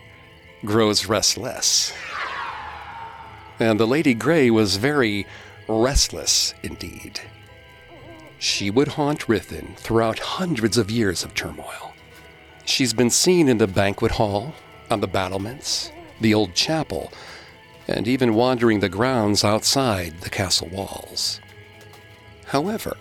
grows 0.64 1.06
restless. 1.06 1.92
And 3.58 3.80
the 3.80 3.86
Lady 3.86 4.14
Grey 4.14 4.50
was 4.50 4.76
very 4.76 5.26
restless 5.68 6.54
indeed. 6.62 7.20
She 8.42 8.70
would 8.70 8.88
haunt 8.88 9.28
Ruthin 9.28 9.76
throughout 9.76 10.18
hundreds 10.18 10.76
of 10.76 10.90
years 10.90 11.22
of 11.22 11.32
turmoil. 11.32 11.94
She's 12.64 12.92
been 12.92 13.08
seen 13.08 13.48
in 13.48 13.58
the 13.58 13.68
banquet 13.68 14.10
hall, 14.10 14.52
on 14.90 15.00
the 15.00 15.06
battlements, 15.06 15.92
the 16.20 16.34
old 16.34 16.52
chapel, 16.52 17.12
and 17.86 18.08
even 18.08 18.34
wandering 18.34 18.80
the 18.80 18.88
grounds 18.88 19.44
outside 19.44 20.22
the 20.22 20.28
castle 20.28 20.68
walls. 20.70 21.40
However, 22.46 22.96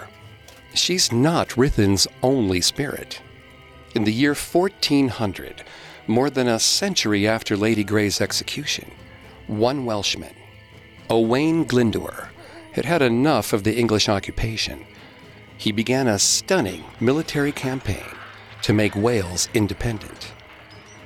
she's 0.76 1.12
not 1.12 1.58
Ruthin's 1.58 2.06
only 2.22 2.62
spirit. 2.62 3.20
In 3.96 4.04
the 4.04 4.14
year 4.14 4.36
1400, 4.36 5.64
more 6.06 6.30
than 6.30 6.48
a 6.48 6.60
century 6.60 7.28
after 7.28 7.58
Lady 7.58 7.84
Grey's 7.84 8.22
execution, 8.22 8.92
one 9.48 9.86
Welshman, 9.86 10.36
Owain 11.10 11.66
Glyndwr, 11.66 12.30
had 12.74 12.86
had 12.86 13.02
enough 13.02 13.54
of 13.54 13.64
the 13.64 13.76
English 13.76 14.08
occupation. 14.08 14.86
He 15.62 15.72
began 15.72 16.08
a 16.08 16.18
stunning 16.18 16.84
military 17.00 17.52
campaign 17.52 18.16
to 18.64 18.74
make 18.74 18.96
Wales 18.96 19.48
independent. 19.54 20.34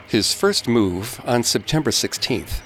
His 0.07 0.33
first 0.33 0.65
move 0.65 1.19
on 1.25 1.43
September 1.43 1.91
16th 1.91 2.61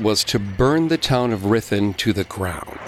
was 0.00 0.24
to 0.24 0.38
burn 0.38 0.88
the 0.88 0.96
town 0.96 1.34
of 1.34 1.44
Ruthin 1.44 1.94
to 1.98 2.14
the 2.14 2.24
ground. 2.24 2.80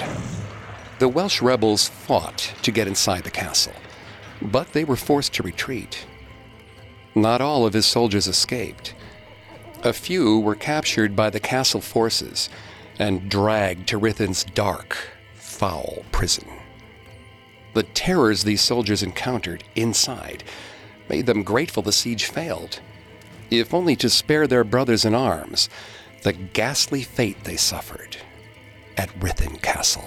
The 1.01 1.09
Welsh 1.09 1.43
rebels 1.43 1.87
fought 1.87 2.55
to 2.63 2.73
get 2.73 2.89
inside 2.89 3.25
the 3.25 3.31
castle, 3.31 3.75
but 4.41 4.73
they 4.73 4.85
were 4.85 4.97
forced 4.97 5.35
to 5.35 5.43
retreat. 5.43 6.07
Not 7.15 7.43
all 7.43 7.67
of 7.67 7.75
his 7.75 7.85
soldiers 7.85 8.27
escaped. 8.27 8.95
A 9.83 9.93
few 9.93 10.41
were 10.41 10.55
captured 10.55 11.15
by 11.15 11.29
the 11.29 11.41
castle 11.41 11.83
forces 11.83 12.49
and 12.99 13.29
dragged 13.29 13.87
to 13.89 13.99
Ruthin's 13.99 14.45
dark, 14.45 14.97
foul 15.35 16.07
prison. 16.11 16.60
The 17.75 17.83
terrors 17.83 18.45
these 18.45 18.63
soldiers 18.63 19.03
encountered 19.03 19.65
inside 19.75 20.45
made 21.09 21.27
them 21.27 21.43
grateful 21.43 21.83
the 21.83 21.93
siege 21.93 22.27
failed, 22.27 22.81
if 23.51 23.75
only 23.75 23.97
to 23.97 24.09
spare 24.09 24.47
their 24.47 24.65
brothers 24.65 25.05
in 25.05 25.15
arms 25.15 25.69
the 26.23 26.33
ghastly 26.33 27.03
fate 27.03 27.45
they 27.45 27.57
suffered 27.57 28.17
at 28.97 29.09
Ruthin 29.21 29.61
Castle. 29.63 30.05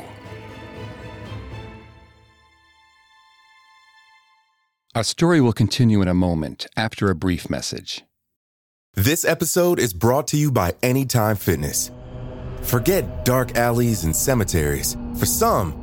Our 4.95 5.03
story 5.03 5.41
will 5.41 5.53
continue 5.53 6.03
in 6.03 6.07
a 6.07 6.13
moment 6.13 6.67
after 6.77 7.09
a 7.09 7.15
brief 7.15 7.49
message. 7.49 8.03
This 8.93 9.25
episode 9.25 9.79
is 9.79 9.91
brought 9.91 10.27
to 10.27 10.37
you 10.37 10.51
by 10.51 10.75
Anytime 10.83 11.35
Fitness. 11.35 11.89
Forget 12.61 13.25
dark 13.25 13.57
alleys 13.57 14.03
and 14.03 14.15
cemeteries. 14.15 14.95
For 15.17 15.25
some, 15.25 15.82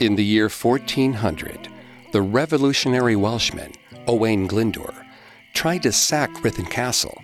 In 0.00 0.16
the 0.16 0.24
year 0.24 0.48
1400, 0.48 1.68
the 2.12 2.22
revolutionary 2.22 3.16
Welshman, 3.16 3.72
Owain 4.06 4.48
Glyndwr, 4.48 4.94
tried 5.52 5.82
to 5.82 5.92
sack 5.92 6.30
Ruthin 6.42 6.70
Castle, 6.70 7.20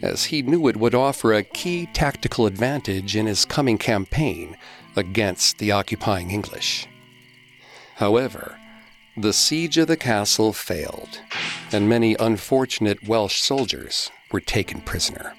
as 0.00 0.24
he 0.24 0.40
knew 0.40 0.66
it 0.66 0.78
would 0.78 0.94
offer 0.94 1.34
a 1.34 1.42
key 1.42 1.90
tactical 1.92 2.46
advantage 2.46 3.16
in 3.16 3.26
his 3.26 3.44
coming 3.44 3.76
campaign 3.76 4.56
against 4.96 5.58
the 5.58 5.72
occupying 5.72 6.30
English. 6.30 6.88
However, 7.96 8.58
the 9.18 9.34
siege 9.34 9.76
of 9.76 9.86
the 9.86 9.98
castle 9.98 10.54
failed, 10.54 11.20
and 11.70 11.86
many 11.86 12.16
unfortunate 12.18 13.06
Welsh 13.06 13.42
soldiers 13.42 14.10
were 14.32 14.40
taken 14.40 14.80
prisoner. 14.80 15.34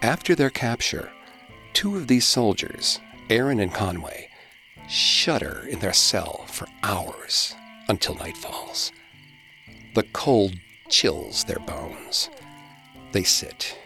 After 0.00 0.34
their 0.34 0.48
capture, 0.48 1.12
two 1.74 1.98
of 1.98 2.06
these 2.06 2.24
soldiers, 2.24 2.98
Aaron 3.28 3.60
and 3.60 3.74
Conway, 3.74 4.30
shudder 4.88 5.64
in 5.68 5.78
their 5.78 5.92
cell 5.92 6.44
for 6.48 6.66
hours 6.82 7.54
until 7.88 8.14
night 8.16 8.36
falls. 8.36 8.92
The 9.94 10.04
cold 10.12 10.54
chills 10.88 11.44
their 11.44 11.58
bones. 11.58 12.30
They 13.12 13.22
sit, 13.22 13.76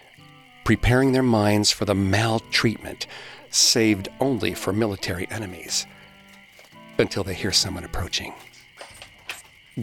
preparing 0.64 1.12
their 1.12 1.22
minds 1.22 1.70
for 1.70 1.84
the 1.84 1.94
maltreatment 1.94 3.06
saved 3.50 4.08
only 4.20 4.54
for 4.54 4.72
military 4.72 5.28
enemies, 5.30 5.86
until 6.98 7.24
they 7.24 7.34
hear 7.34 7.52
someone 7.52 7.84
approaching. 7.84 8.34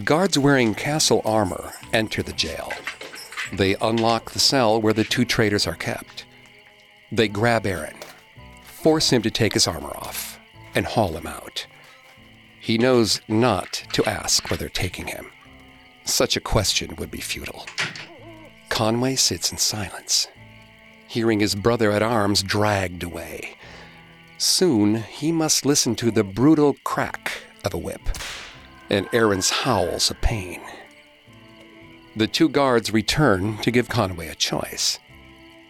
Guards 0.04 0.38
wearing 0.38 0.74
castle 0.74 1.22
armor 1.24 1.72
enter 1.92 2.22
the 2.22 2.32
jail. 2.32 2.72
They 3.52 3.74
unlock 3.80 4.30
the 4.30 4.38
cell 4.38 4.80
where 4.80 4.92
the 4.92 5.04
two 5.04 5.24
traitors 5.24 5.66
are 5.66 5.74
kept. 5.74 6.24
They 7.10 7.28
grab 7.28 7.66
Aaron, 7.66 7.96
force 8.62 9.10
him 9.10 9.22
to 9.22 9.30
take 9.30 9.54
his 9.54 9.66
armor 9.66 9.94
off, 9.96 10.37
and 10.78 10.86
haul 10.86 11.16
him 11.16 11.26
out. 11.26 11.66
He 12.60 12.78
knows 12.78 13.20
not 13.26 13.72
to 13.94 14.04
ask 14.04 14.48
where 14.48 14.56
they're 14.56 14.68
taking 14.68 15.08
him. 15.08 15.26
Such 16.04 16.36
a 16.36 16.40
question 16.40 16.94
would 16.96 17.10
be 17.10 17.20
futile. 17.20 17.66
Conway 18.68 19.16
sits 19.16 19.50
in 19.50 19.58
silence, 19.58 20.28
hearing 21.08 21.40
his 21.40 21.56
brother 21.56 21.90
at 21.90 22.00
arms 22.00 22.44
dragged 22.44 23.02
away. 23.02 23.56
Soon 24.38 25.02
he 25.02 25.32
must 25.32 25.66
listen 25.66 25.96
to 25.96 26.12
the 26.12 26.22
brutal 26.22 26.76
crack 26.84 27.32
of 27.64 27.74
a 27.74 27.78
whip 27.78 28.08
and 28.88 29.08
Aaron's 29.12 29.50
howls 29.50 30.10
of 30.12 30.20
pain. 30.20 30.60
The 32.14 32.28
two 32.28 32.48
guards 32.48 32.92
return 32.92 33.58
to 33.58 33.72
give 33.72 33.88
Conway 33.88 34.28
a 34.28 34.36
choice. 34.36 35.00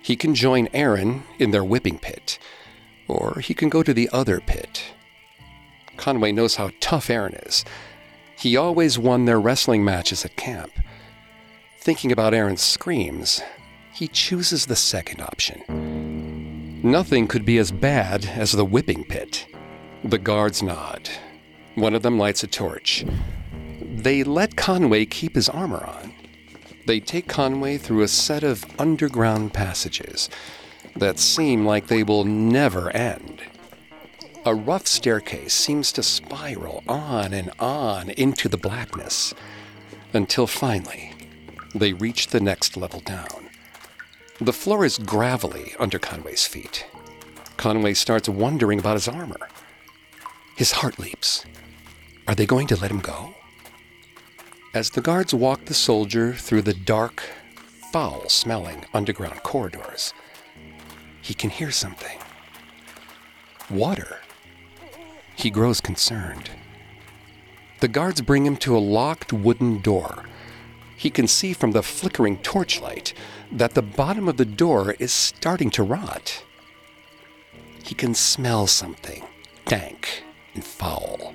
He 0.02 0.16
can 0.16 0.34
join 0.34 0.68
Aaron 0.74 1.22
in 1.38 1.50
their 1.50 1.64
whipping 1.64 1.98
pit, 1.98 2.38
or 3.08 3.40
he 3.40 3.54
can 3.54 3.70
go 3.70 3.82
to 3.82 3.94
the 3.94 4.10
other 4.12 4.40
pit. 4.40 4.84
Conway 5.98 6.32
knows 6.32 6.56
how 6.56 6.70
tough 6.80 7.10
Aaron 7.10 7.34
is. 7.34 7.64
He 8.38 8.56
always 8.56 8.98
won 8.98 9.24
their 9.24 9.40
wrestling 9.40 9.84
matches 9.84 10.24
at 10.24 10.36
camp. 10.36 10.72
Thinking 11.78 12.12
about 12.12 12.34
Aaron's 12.34 12.62
screams, 12.62 13.42
he 13.92 14.08
chooses 14.08 14.66
the 14.66 14.76
second 14.76 15.20
option. 15.20 16.80
Nothing 16.82 17.26
could 17.26 17.44
be 17.44 17.58
as 17.58 17.72
bad 17.72 18.26
as 18.26 18.52
the 18.52 18.64
whipping 18.64 19.04
pit. 19.04 19.46
The 20.04 20.18
guards 20.18 20.62
nod. 20.62 21.10
One 21.74 21.94
of 21.94 22.02
them 22.02 22.18
lights 22.18 22.44
a 22.44 22.46
torch. 22.46 23.04
They 23.80 24.22
let 24.22 24.56
Conway 24.56 25.06
keep 25.06 25.34
his 25.34 25.48
armor 25.48 25.84
on. 25.84 26.14
They 26.86 27.00
take 27.00 27.26
Conway 27.26 27.78
through 27.78 28.02
a 28.02 28.08
set 28.08 28.44
of 28.44 28.64
underground 28.78 29.52
passages 29.52 30.30
that 30.96 31.18
seem 31.18 31.66
like 31.66 31.88
they 31.88 32.02
will 32.02 32.24
never 32.24 32.90
end. 32.90 33.42
A 34.48 34.54
rough 34.54 34.86
staircase 34.86 35.52
seems 35.52 35.92
to 35.92 36.02
spiral 36.02 36.82
on 36.88 37.34
and 37.34 37.50
on 37.60 38.08
into 38.08 38.48
the 38.48 38.56
blackness 38.56 39.34
until 40.14 40.46
finally 40.46 41.12
they 41.74 41.92
reach 41.92 42.28
the 42.28 42.40
next 42.40 42.74
level 42.74 43.00
down. 43.00 43.50
The 44.40 44.54
floor 44.54 44.86
is 44.86 44.96
gravelly 44.96 45.74
under 45.78 45.98
Conway's 45.98 46.46
feet. 46.46 46.86
Conway 47.58 47.92
starts 47.92 48.26
wondering 48.26 48.78
about 48.78 48.94
his 48.94 49.06
armor. 49.06 49.50
His 50.56 50.72
heart 50.72 50.98
leaps. 50.98 51.44
Are 52.26 52.34
they 52.34 52.46
going 52.46 52.68
to 52.68 52.80
let 52.80 52.90
him 52.90 53.00
go? 53.00 53.34
As 54.72 54.88
the 54.88 55.02
guards 55.02 55.34
walk 55.34 55.66
the 55.66 55.74
soldier 55.74 56.32
through 56.32 56.62
the 56.62 56.72
dark, 56.72 57.22
foul 57.92 58.30
smelling 58.30 58.86
underground 58.94 59.42
corridors, 59.42 60.14
he 61.20 61.34
can 61.34 61.50
hear 61.50 61.70
something. 61.70 62.18
Water. 63.68 64.20
He 65.38 65.50
grows 65.50 65.80
concerned. 65.80 66.50
The 67.78 67.86
guards 67.86 68.20
bring 68.22 68.44
him 68.44 68.56
to 68.56 68.76
a 68.76 68.80
locked 68.80 69.32
wooden 69.32 69.80
door. 69.80 70.24
He 70.96 71.10
can 71.10 71.28
see 71.28 71.52
from 71.52 71.70
the 71.70 71.82
flickering 71.84 72.38
torchlight 72.38 73.14
that 73.52 73.74
the 73.74 73.82
bottom 73.82 74.26
of 74.26 74.36
the 74.36 74.44
door 74.44 74.96
is 74.98 75.12
starting 75.12 75.70
to 75.70 75.84
rot. 75.84 76.42
He 77.84 77.94
can 77.94 78.16
smell 78.16 78.66
something 78.66 79.24
dank 79.64 80.24
and 80.54 80.64
foul. 80.64 81.32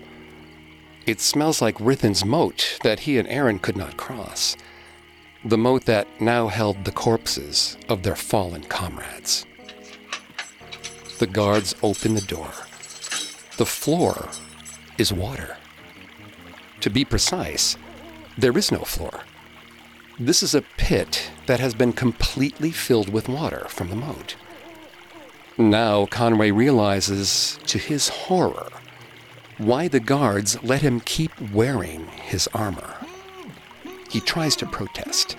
It 1.07 1.21
smells 1.21 1.61
like 1.61 1.79
Ruthin's 1.79 2.25
moat 2.25 2.79
that 2.83 3.01
he 3.01 3.17
and 3.17 3.27
Aaron 3.29 3.57
could 3.57 3.77
not 3.77 3.95
cross. 3.95 4.57
The 5.45 5.57
moat 5.57 5.85
that 5.85 6.07
now 6.19 6.49
held 6.49 6.83
the 6.83 6.91
corpses 6.91 7.77
of 7.87 8.03
their 8.03 8.17
fallen 8.17 8.63
comrades. 8.63 9.45
The 11.19 11.27
guards 11.27 11.73
open 11.81 12.15
the 12.15 12.21
door. 12.21 12.51
The 13.57 13.65
floor 13.67 14.29
is 14.97 15.13
water. 15.13 15.57
To 16.81 16.89
be 16.89 17.05
precise, 17.05 17.77
there 18.35 18.57
is 18.57 18.71
no 18.71 18.79
floor. 18.79 19.21
This 20.19 20.41
is 20.41 20.55
a 20.55 20.63
pit 20.77 21.29
that 21.45 21.59
has 21.59 21.75
been 21.75 21.93
completely 21.93 22.71
filled 22.71 23.09
with 23.09 23.29
water 23.29 23.65
from 23.69 23.89
the 23.89 23.95
moat. 23.95 24.35
Now 25.55 26.07
Conway 26.07 26.49
realizes, 26.49 27.59
to 27.67 27.77
his 27.77 28.09
horror, 28.09 28.69
why 29.59 29.87
the 29.87 29.99
guards 29.99 30.61
let 30.63 30.81
him 30.81 30.99
keep 30.99 31.31
wearing 31.51 32.07
his 32.07 32.47
armor. 32.55 32.95
He 34.09 34.19
tries 34.19 34.55
to 34.57 34.65
protest. 34.65 35.37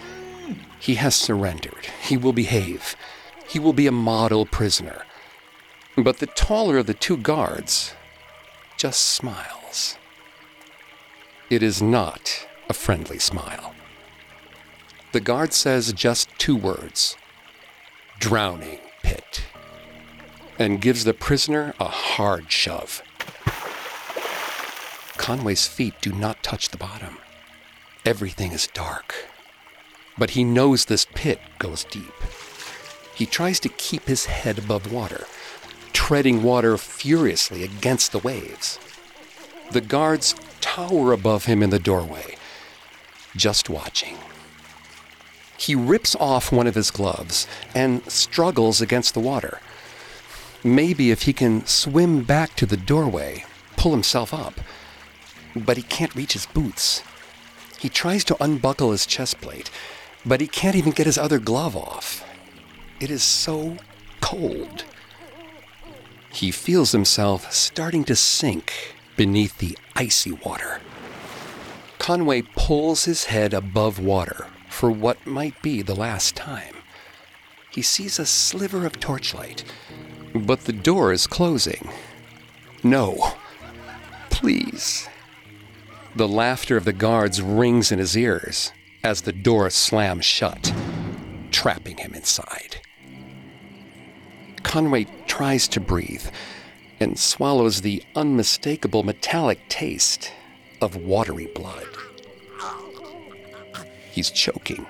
He 0.78 0.94
has 0.94 1.16
surrendered. 1.16 1.86
He 2.02 2.16
will 2.16 2.32
behave. 2.32 2.94
He 3.48 3.58
will 3.58 3.72
be 3.72 3.88
a 3.88 3.92
model 3.92 4.46
prisoner. 4.46 5.04
But 5.96 6.18
the 6.18 6.26
taller 6.26 6.78
of 6.78 6.86
the 6.86 6.94
two 6.94 7.16
guards 7.16 7.92
just 8.84 9.14
smiles. 9.14 9.96
It 11.48 11.62
is 11.62 11.80
not 11.80 12.46
a 12.68 12.74
friendly 12.74 13.18
smile. 13.18 13.74
The 15.12 15.20
guard 15.20 15.54
says 15.54 15.90
just 15.94 16.28
two 16.36 16.54
words 16.54 17.16
drowning 18.18 18.80
pit, 19.02 19.46
and 20.58 20.82
gives 20.82 21.04
the 21.04 21.14
prisoner 21.14 21.72
a 21.80 21.86
hard 21.86 22.52
shove. 22.52 23.02
Conway's 25.16 25.66
feet 25.66 25.94
do 26.02 26.12
not 26.12 26.42
touch 26.42 26.68
the 26.68 26.76
bottom. 26.76 27.16
Everything 28.04 28.52
is 28.52 28.66
dark. 28.74 29.14
But 30.18 30.32
he 30.32 30.44
knows 30.44 30.84
this 30.84 31.06
pit 31.14 31.40
goes 31.58 31.84
deep. 31.84 32.18
He 33.14 33.24
tries 33.24 33.60
to 33.60 33.70
keep 33.70 34.04
his 34.04 34.26
head 34.26 34.58
above 34.58 34.92
water, 34.92 35.24
treading 35.94 36.42
water 36.42 36.76
furiously 36.76 37.64
against 37.64 38.12
the 38.12 38.18
waves. 38.18 38.78
The 39.70 39.80
guards 39.80 40.34
tower 40.60 41.12
above 41.12 41.46
him 41.46 41.62
in 41.62 41.70
the 41.70 41.78
doorway, 41.78 42.36
just 43.34 43.70
watching. 43.70 44.18
He 45.56 45.74
rips 45.74 46.14
off 46.16 46.52
one 46.52 46.66
of 46.66 46.74
his 46.74 46.90
gloves 46.90 47.46
and 47.74 48.04
struggles 48.10 48.82
against 48.82 49.14
the 49.14 49.20
water. 49.20 49.60
Maybe 50.62 51.10
if 51.10 51.22
he 51.22 51.32
can 51.32 51.64
swim 51.64 52.22
back 52.22 52.54
to 52.56 52.66
the 52.66 52.76
doorway, 52.76 53.44
pull 53.76 53.92
himself 53.92 54.34
up. 54.34 54.60
But 55.56 55.76
he 55.76 55.82
can't 55.82 56.14
reach 56.14 56.32
his 56.32 56.46
boots. 56.46 57.02
He 57.78 57.88
tries 57.88 58.24
to 58.24 58.42
unbuckle 58.42 58.90
his 58.90 59.06
chest 59.06 59.40
plate, 59.40 59.70
but 60.26 60.40
he 60.40 60.46
can't 60.46 60.76
even 60.76 60.92
get 60.92 61.06
his 61.06 61.18
other 61.18 61.38
glove 61.38 61.76
off. 61.76 62.26
It 63.00 63.10
is 63.10 63.22
so 63.22 63.76
cold. 64.20 64.84
He 66.34 66.50
feels 66.50 66.90
himself 66.90 67.52
starting 67.52 68.02
to 68.04 68.16
sink 68.16 68.96
beneath 69.16 69.58
the 69.58 69.78
icy 69.94 70.32
water. 70.32 70.80
Conway 72.00 72.42
pulls 72.56 73.04
his 73.04 73.26
head 73.26 73.54
above 73.54 74.00
water 74.00 74.48
for 74.68 74.90
what 74.90 75.24
might 75.28 75.62
be 75.62 75.80
the 75.80 75.94
last 75.94 76.34
time. 76.34 76.74
He 77.70 77.82
sees 77.82 78.18
a 78.18 78.26
sliver 78.26 78.84
of 78.84 78.98
torchlight, 78.98 79.62
but 80.34 80.62
the 80.62 80.72
door 80.72 81.12
is 81.12 81.28
closing. 81.28 81.88
No. 82.82 83.34
Please. 84.28 85.08
The 86.16 86.28
laughter 86.28 86.76
of 86.76 86.84
the 86.84 86.92
guards 86.92 87.40
rings 87.40 87.92
in 87.92 88.00
his 88.00 88.18
ears 88.18 88.72
as 89.04 89.22
the 89.22 89.32
door 89.32 89.70
slams 89.70 90.24
shut, 90.24 90.74
trapping 91.52 91.98
him 91.98 92.12
inside. 92.12 92.80
Conway 94.64 95.06
tries 95.26 95.68
to 95.68 95.80
breathe 95.80 96.26
and 96.98 97.18
swallows 97.18 97.80
the 97.80 98.02
unmistakable 98.16 99.04
metallic 99.04 99.60
taste 99.68 100.32
of 100.80 100.96
watery 100.96 101.46
blood. 101.46 101.86
He's 104.10 104.30
choking. 104.30 104.86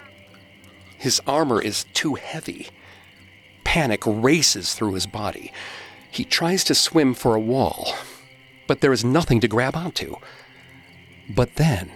His 0.97 1.21
armor 1.27 1.61
is 1.61 1.85
too 1.93 2.15
heavy. 2.15 2.69
Panic 3.65 4.03
races 4.07 4.75
through 4.75 4.95
his 4.95 5.07
body. 5.07 5.53
He 6.11 6.25
tries 6.25 6.65
to 6.65 6.75
swim 6.75 7.13
for 7.15 7.35
a 7.35 7.41
wall, 7.41 7.95
but 8.67 8.81
there 8.81 8.93
is 8.93 9.05
nothing 9.05 9.41
to 9.41 9.49
grab 9.49 9.77
onto. 9.77 10.17
But 11.29 11.57
then, 11.57 11.91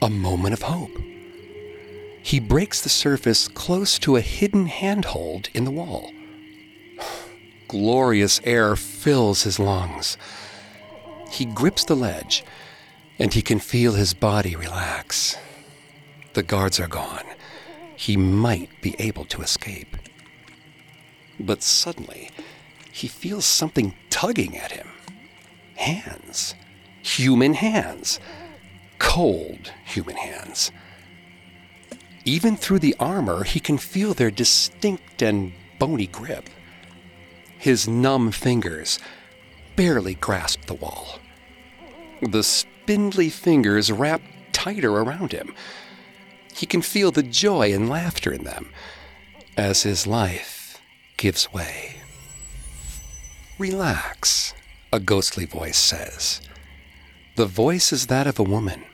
a 0.00 0.08
moment 0.08 0.54
of 0.54 0.62
hope. 0.62 0.96
He 2.22 2.40
breaks 2.40 2.80
the 2.80 2.88
surface 2.88 3.48
close 3.48 3.98
to 4.00 4.16
a 4.16 4.20
hidden 4.20 4.66
handhold 4.66 5.48
in 5.52 5.64
the 5.64 5.70
wall. 5.70 6.12
Glorious 7.70 8.40
air 8.42 8.74
fills 8.74 9.44
his 9.44 9.60
lungs. 9.60 10.18
He 11.30 11.44
grips 11.44 11.84
the 11.84 11.94
ledge, 11.94 12.44
and 13.16 13.32
he 13.32 13.42
can 13.42 13.60
feel 13.60 13.92
his 13.92 14.12
body 14.12 14.56
relax. 14.56 15.36
The 16.32 16.42
guards 16.42 16.80
are 16.80 16.88
gone. 16.88 17.22
He 17.94 18.16
might 18.16 18.70
be 18.82 18.96
able 18.98 19.24
to 19.26 19.42
escape. 19.42 19.96
But 21.38 21.62
suddenly, 21.62 22.30
he 22.90 23.06
feels 23.06 23.44
something 23.44 23.94
tugging 24.10 24.56
at 24.56 24.72
him. 24.72 24.88
Hands. 25.76 26.56
Human 27.04 27.54
hands. 27.54 28.18
Cold 28.98 29.70
human 29.84 30.16
hands. 30.16 30.72
Even 32.24 32.56
through 32.56 32.80
the 32.80 32.96
armor, 32.98 33.44
he 33.44 33.60
can 33.60 33.78
feel 33.78 34.12
their 34.12 34.32
distinct 34.32 35.22
and 35.22 35.52
bony 35.78 36.08
grip. 36.08 36.50
His 37.60 37.86
numb 37.86 38.32
fingers 38.32 38.98
barely 39.76 40.14
grasp 40.14 40.64
the 40.64 40.74
wall. 40.74 41.20
The 42.20 42.42
spindly 42.42 43.28
fingers 43.28 43.92
wrap 43.92 44.20
tighter 44.52 44.90
around 44.90 45.32
him 45.32 45.54
he 46.60 46.66
can 46.66 46.82
feel 46.82 47.10
the 47.10 47.22
joy 47.22 47.72
and 47.72 47.88
laughter 47.88 48.30
in 48.30 48.44
them 48.44 48.70
as 49.56 49.82
his 49.82 50.06
life 50.06 50.78
gives 51.16 51.52
way. 51.54 51.96
Relax, 53.58 54.52
a 54.92 55.00
ghostly 55.00 55.46
voice 55.46 55.78
says. 55.78 56.42
The 57.36 57.46
voice 57.46 57.92
is 57.92 58.08
that 58.08 58.26
of 58.26 58.38
a 58.38 58.42
woman, 58.42 58.84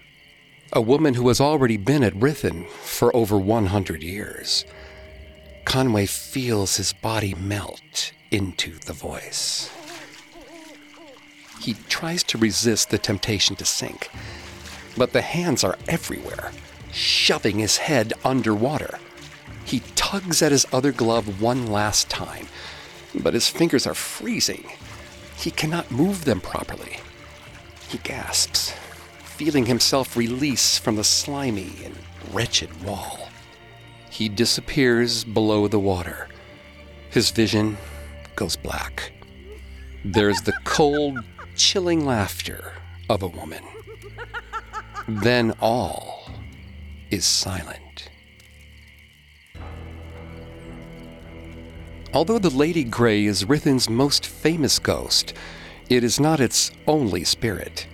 a 0.72 0.81
woman 0.81 1.14
who 1.14 1.26
has 1.26 1.40
already 1.40 1.76
been 1.76 2.05
at 2.05 2.14
Ruthin 2.14 2.68
for 2.68 3.14
over 3.16 3.37
100 3.37 4.00
years. 4.00 4.64
Conway 5.64 6.07
feels 6.07 6.76
his 6.76 6.92
body 6.92 7.35
melt 7.35 8.12
into 8.30 8.78
the 8.80 8.92
voice. 8.92 9.70
He 11.60 11.74
tries 11.88 12.22
to 12.24 12.38
resist 12.38 12.90
the 12.90 12.98
temptation 12.98 13.56
to 13.56 13.64
sink, 13.64 14.10
but 14.96 15.12
the 15.12 15.22
hands 15.22 15.64
are 15.64 15.78
everywhere 15.88 16.52
shoving 16.92 17.58
his 17.58 17.76
head 17.76 18.12
underwater. 18.24 18.98
He 19.64 19.80
tugs 19.94 20.42
at 20.42 20.52
his 20.52 20.66
other 20.72 20.92
glove 20.92 21.42
one 21.42 21.66
last 21.70 22.08
time, 22.08 22.46
but 23.14 23.34
his 23.34 23.48
fingers 23.48 23.86
are 23.86 23.94
freezing. 23.94 24.64
He 25.36 25.50
cannot 25.50 25.90
move 25.90 26.24
them 26.24 26.40
properly. 26.40 26.98
He 27.88 27.98
gasps, 27.98 28.72
feeling 29.24 29.66
himself 29.66 30.16
release 30.16 30.78
from 30.78 30.96
the 30.96 31.04
slimy 31.04 31.72
and 31.84 31.96
wretched 32.32 32.82
wall. 32.82 33.28
He 34.10 34.28
disappears 34.28 35.24
below 35.24 35.68
the 35.68 35.78
water. 35.78 36.28
His 37.10 37.30
vision 37.30 37.76
goes 38.37 38.57
black. 38.57 39.12
There's 40.05 40.42
the 40.42 40.55
cold, 40.64 41.18
chilling 41.57 42.05
laughter 42.05 42.72
of 43.09 43.22
a 43.22 43.29
woman. 43.29 43.64
Then 45.09 45.55
all 45.61 46.31
is 47.11 47.25
silent. 47.25 48.11
Although 52.12 52.38
the 52.38 52.51
Lady 52.51 52.85
Grey 52.85 53.25
is 53.25 53.44
Ruthin's 53.44 53.90
most 53.90 54.27
famous 54.27 54.79
ghost, 54.79 55.35
it 55.90 56.03
is 56.03 56.18
not 56.18 56.40
its 56.40 56.70
only 56.87 57.25
spirit. 57.25 57.87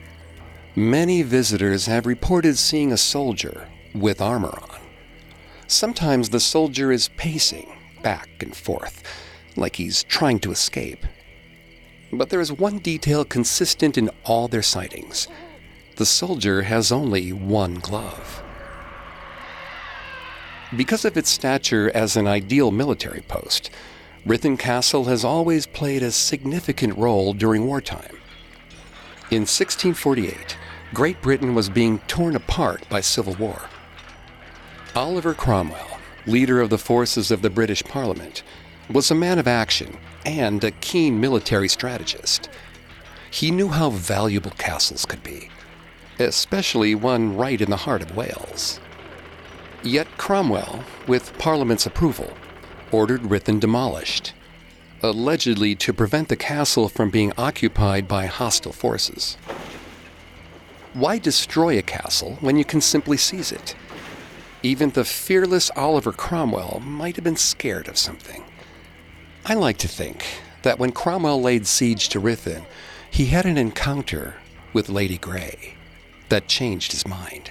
Many 0.74 1.22
visitors 1.22 1.86
have 1.86 2.06
reported 2.06 2.56
seeing 2.56 2.92
a 2.92 2.96
soldier 2.96 3.68
with 3.94 4.20
armor 4.20 4.58
on. 4.62 4.80
Sometimes 5.66 6.28
the 6.28 6.40
soldier 6.40 6.92
is 6.92 7.10
pacing 7.16 7.76
back 8.02 8.28
and 8.40 8.56
forth, 8.56 9.02
like 9.56 9.76
he's 9.76 10.04
trying 10.04 10.38
to 10.40 10.52
escape. 10.52 11.06
But 12.12 12.30
there 12.30 12.40
is 12.40 12.52
one 12.52 12.78
detail 12.78 13.24
consistent 13.24 13.96
in 13.96 14.10
all 14.24 14.48
their 14.48 14.62
sightings 14.62 15.28
the 15.96 16.06
soldier 16.06 16.62
has 16.62 16.90
only 16.90 17.32
one 17.32 17.74
glove. 17.74 18.42
Because 20.74 21.04
of 21.04 21.16
its 21.16 21.28
stature 21.28 21.90
as 21.94 22.16
an 22.16 22.26
ideal 22.26 22.70
military 22.70 23.20
post, 23.20 23.70
Ruthin 24.26 24.58
Castle 24.58 25.04
has 25.04 25.24
always 25.24 25.66
played 25.66 26.02
a 26.02 26.10
significant 26.10 26.96
role 26.96 27.34
during 27.34 27.66
wartime. 27.66 28.16
In 29.30 29.42
1648, 29.42 30.56
Great 30.94 31.20
Britain 31.20 31.54
was 31.54 31.68
being 31.68 31.98
torn 32.00 32.36
apart 32.36 32.88
by 32.88 33.00
civil 33.00 33.34
war. 33.34 33.62
Oliver 34.94 35.34
Cromwell, 35.34 35.98
leader 36.26 36.60
of 36.60 36.70
the 36.70 36.78
forces 36.78 37.30
of 37.30 37.42
the 37.42 37.50
British 37.50 37.82
Parliament, 37.84 38.42
was 38.92 39.10
a 39.10 39.14
man 39.14 39.38
of 39.38 39.48
action 39.48 39.96
and 40.24 40.62
a 40.62 40.70
keen 40.70 41.20
military 41.20 41.68
strategist. 41.68 42.48
He 43.30 43.50
knew 43.50 43.68
how 43.68 43.90
valuable 43.90 44.50
castles 44.52 45.06
could 45.06 45.22
be, 45.22 45.48
especially 46.18 46.94
one 46.94 47.36
right 47.36 47.60
in 47.60 47.70
the 47.70 47.76
heart 47.76 48.02
of 48.02 48.16
Wales. 48.16 48.80
Yet 49.82 50.06
Cromwell, 50.18 50.84
with 51.06 51.36
Parliament's 51.38 51.86
approval, 51.86 52.32
ordered 52.92 53.22
Ruthin 53.22 53.58
demolished, 53.58 54.34
allegedly 55.02 55.74
to 55.76 55.92
prevent 55.92 56.28
the 56.28 56.36
castle 56.36 56.88
from 56.88 57.10
being 57.10 57.32
occupied 57.36 58.06
by 58.06 58.26
hostile 58.26 58.72
forces. 58.72 59.36
Why 60.92 61.18
destroy 61.18 61.78
a 61.78 61.82
castle 61.82 62.36
when 62.40 62.56
you 62.56 62.64
can 62.64 62.80
simply 62.80 63.16
seize 63.16 63.50
it? 63.50 63.74
Even 64.62 64.90
the 64.90 65.04
fearless 65.04 65.70
Oliver 65.74 66.12
Cromwell 66.12 66.80
might 66.84 67.16
have 67.16 67.24
been 67.24 67.36
scared 67.36 67.88
of 67.88 67.98
something. 67.98 68.44
I 69.44 69.54
like 69.54 69.78
to 69.78 69.88
think 69.88 70.24
that 70.62 70.78
when 70.78 70.92
Cromwell 70.92 71.42
laid 71.42 71.66
siege 71.66 72.08
to 72.10 72.20
Ruthin, 72.20 72.64
he 73.10 73.26
had 73.26 73.44
an 73.44 73.58
encounter 73.58 74.36
with 74.72 74.88
Lady 74.88 75.18
Grey 75.18 75.74
that 76.28 76.46
changed 76.46 76.92
his 76.92 77.06
mind. 77.06 77.50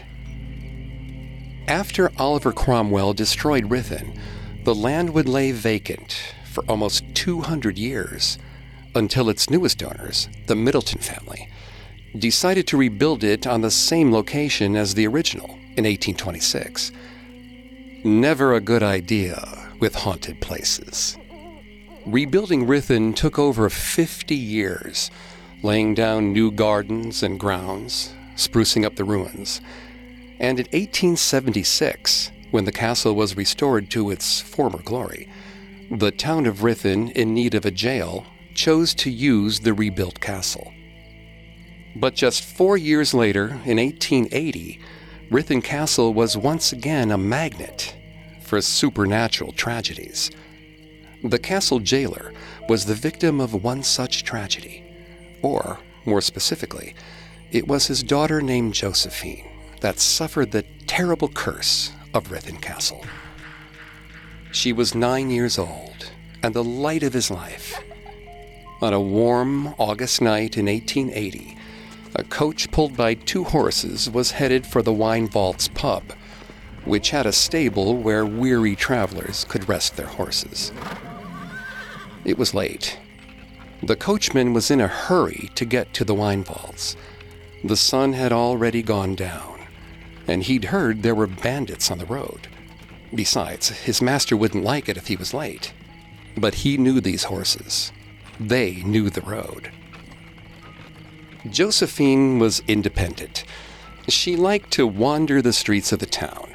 After 1.67 2.09
Oliver 2.17 2.53
Cromwell 2.53 3.13
destroyed 3.13 3.65
Ruthin, 3.65 4.17
the 4.63 4.73
land 4.73 5.09
would 5.09 5.27
lay 5.27 5.51
vacant 5.51 6.33
for 6.45 6.63
almost 6.69 7.03
200 7.13 7.77
years 7.77 8.37
until 8.95 9.29
its 9.29 9.49
newest 9.49 9.83
owners, 9.83 10.29
the 10.47 10.55
Middleton 10.55 11.01
family, 11.01 11.49
decided 12.17 12.67
to 12.67 12.77
rebuild 12.77 13.21
it 13.23 13.45
on 13.45 13.61
the 13.61 13.71
same 13.71 14.13
location 14.13 14.77
as 14.77 14.93
the 14.93 15.07
original 15.07 15.49
in 15.75 15.83
1826. 15.83 16.93
Never 18.05 18.53
a 18.53 18.61
good 18.61 18.81
idea 18.81 19.69
with 19.79 19.95
haunted 19.95 20.39
places. 20.39 21.17
Rebuilding 22.05 22.65
Ruthin 22.65 23.15
took 23.15 23.37
over 23.37 23.69
50 23.69 24.35
years, 24.35 25.11
laying 25.61 25.93
down 25.93 26.33
new 26.33 26.49
gardens 26.51 27.21
and 27.21 27.39
grounds, 27.39 28.13
sprucing 28.35 28.83
up 28.83 28.95
the 28.95 29.03
ruins. 29.03 29.61
And 30.39 30.59
in 30.59 30.65
1876, 30.65 32.31
when 32.49 32.65
the 32.65 32.71
castle 32.71 33.13
was 33.13 33.37
restored 33.37 33.91
to 33.91 34.09
its 34.09 34.41
former 34.41 34.81
glory, 34.81 35.29
the 35.91 36.09
town 36.09 36.47
of 36.47 36.63
Ruthin, 36.63 37.11
in 37.11 37.35
need 37.35 37.53
of 37.53 37.65
a 37.65 37.71
jail, 37.71 38.25
chose 38.55 38.95
to 38.95 39.11
use 39.11 39.59
the 39.59 39.73
rebuilt 39.73 40.19
castle. 40.19 40.73
But 41.95 42.15
just 42.15 42.43
four 42.43 42.77
years 42.77 43.13
later, 43.13 43.47
in 43.63 43.77
1880, 43.77 44.79
Ruthin 45.29 45.63
Castle 45.63 46.15
was 46.15 46.35
once 46.35 46.73
again 46.73 47.11
a 47.11 47.17
magnet 47.17 47.95
for 48.41 48.59
supernatural 48.59 49.51
tragedies. 49.51 50.31
The 51.23 51.39
castle 51.39 51.79
jailer 51.79 52.33
was 52.67 52.85
the 52.85 52.95
victim 52.95 53.39
of 53.39 53.63
one 53.63 53.83
such 53.83 54.23
tragedy. 54.23 54.83
Or, 55.43 55.79
more 56.03 56.21
specifically, 56.21 56.95
it 57.51 57.67
was 57.67 57.87
his 57.87 58.01
daughter 58.01 58.41
named 58.41 58.73
Josephine 58.73 59.47
that 59.81 59.99
suffered 59.99 60.51
the 60.51 60.65
terrible 60.87 61.27
curse 61.27 61.91
of 62.13 62.29
Ruthin 62.29 62.59
Castle. 62.59 63.05
She 64.51 64.73
was 64.73 64.95
nine 64.95 65.29
years 65.29 65.59
old 65.59 66.11
and 66.41 66.55
the 66.55 66.63
light 66.63 67.03
of 67.03 67.13
his 67.13 67.29
life. 67.29 67.79
On 68.81 68.93
a 68.93 68.99
warm 68.99 69.75
August 69.77 70.21
night 70.21 70.57
in 70.57 70.65
1880, 70.65 71.55
a 72.15 72.23
coach 72.23 72.71
pulled 72.71 72.97
by 72.97 73.13
two 73.13 73.43
horses 73.43 74.09
was 74.09 74.31
headed 74.31 74.65
for 74.65 74.81
the 74.81 74.91
Wine 74.91 75.27
Vaults 75.27 75.67
pub, 75.67 76.03
which 76.83 77.11
had 77.11 77.27
a 77.27 77.31
stable 77.31 77.95
where 77.95 78.25
weary 78.25 78.75
travelers 78.75 79.45
could 79.45 79.69
rest 79.69 79.97
their 79.97 80.07
horses. 80.07 80.71
It 82.23 82.37
was 82.37 82.53
late. 82.53 82.99
The 83.81 83.95
coachman 83.95 84.53
was 84.53 84.69
in 84.69 84.79
a 84.79 84.87
hurry 84.87 85.49
to 85.55 85.65
get 85.65 85.91
to 85.95 86.05
the 86.05 86.13
wine 86.13 86.43
vaults. 86.43 86.95
The 87.63 87.75
sun 87.75 88.13
had 88.13 88.31
already 88.31 88.83
gone 88.83 89.15
down, 89.15 89.59
and 90.27 90.43
he'd 90.43 90.65
heard 90.65 91.01
there 91.01 91.15
were 91.15 91.27
bandits 91.27 91.89
on 91.89 91.97
the 91.97 92.05
road. 92.05 92.47
Besides, 93.13 93.69
his 93.69 94.01
master 94.01 94.37
wouldn't 94.37 94.63
like 94.63 94.87
it 94.87 94.97
if 94.97 95.07
he 95.07 95.15
was 95.15 95.33
late. 95.33 95.73
But 96.37 96.55
he 96.55 96.77
knew 96.77 97.01
these 97.01 97.25
horses. 97.25 97.91
They 98.39 98.83
knew 98.83 99.09
the 99.09 99.21
road. 99.21 99.71
Josephine 101.49 102.37
was 102.37 102.61
independent. 102.67 103.43
She 104.07 104.35
liked 104.35 104.71
to 104.73 104.85
wander 104.85 105.41
the 105.41 105.53
streets 105.53 105.91
of 105.91 105.99
the 105.99 106.05
town. 106.05 106.53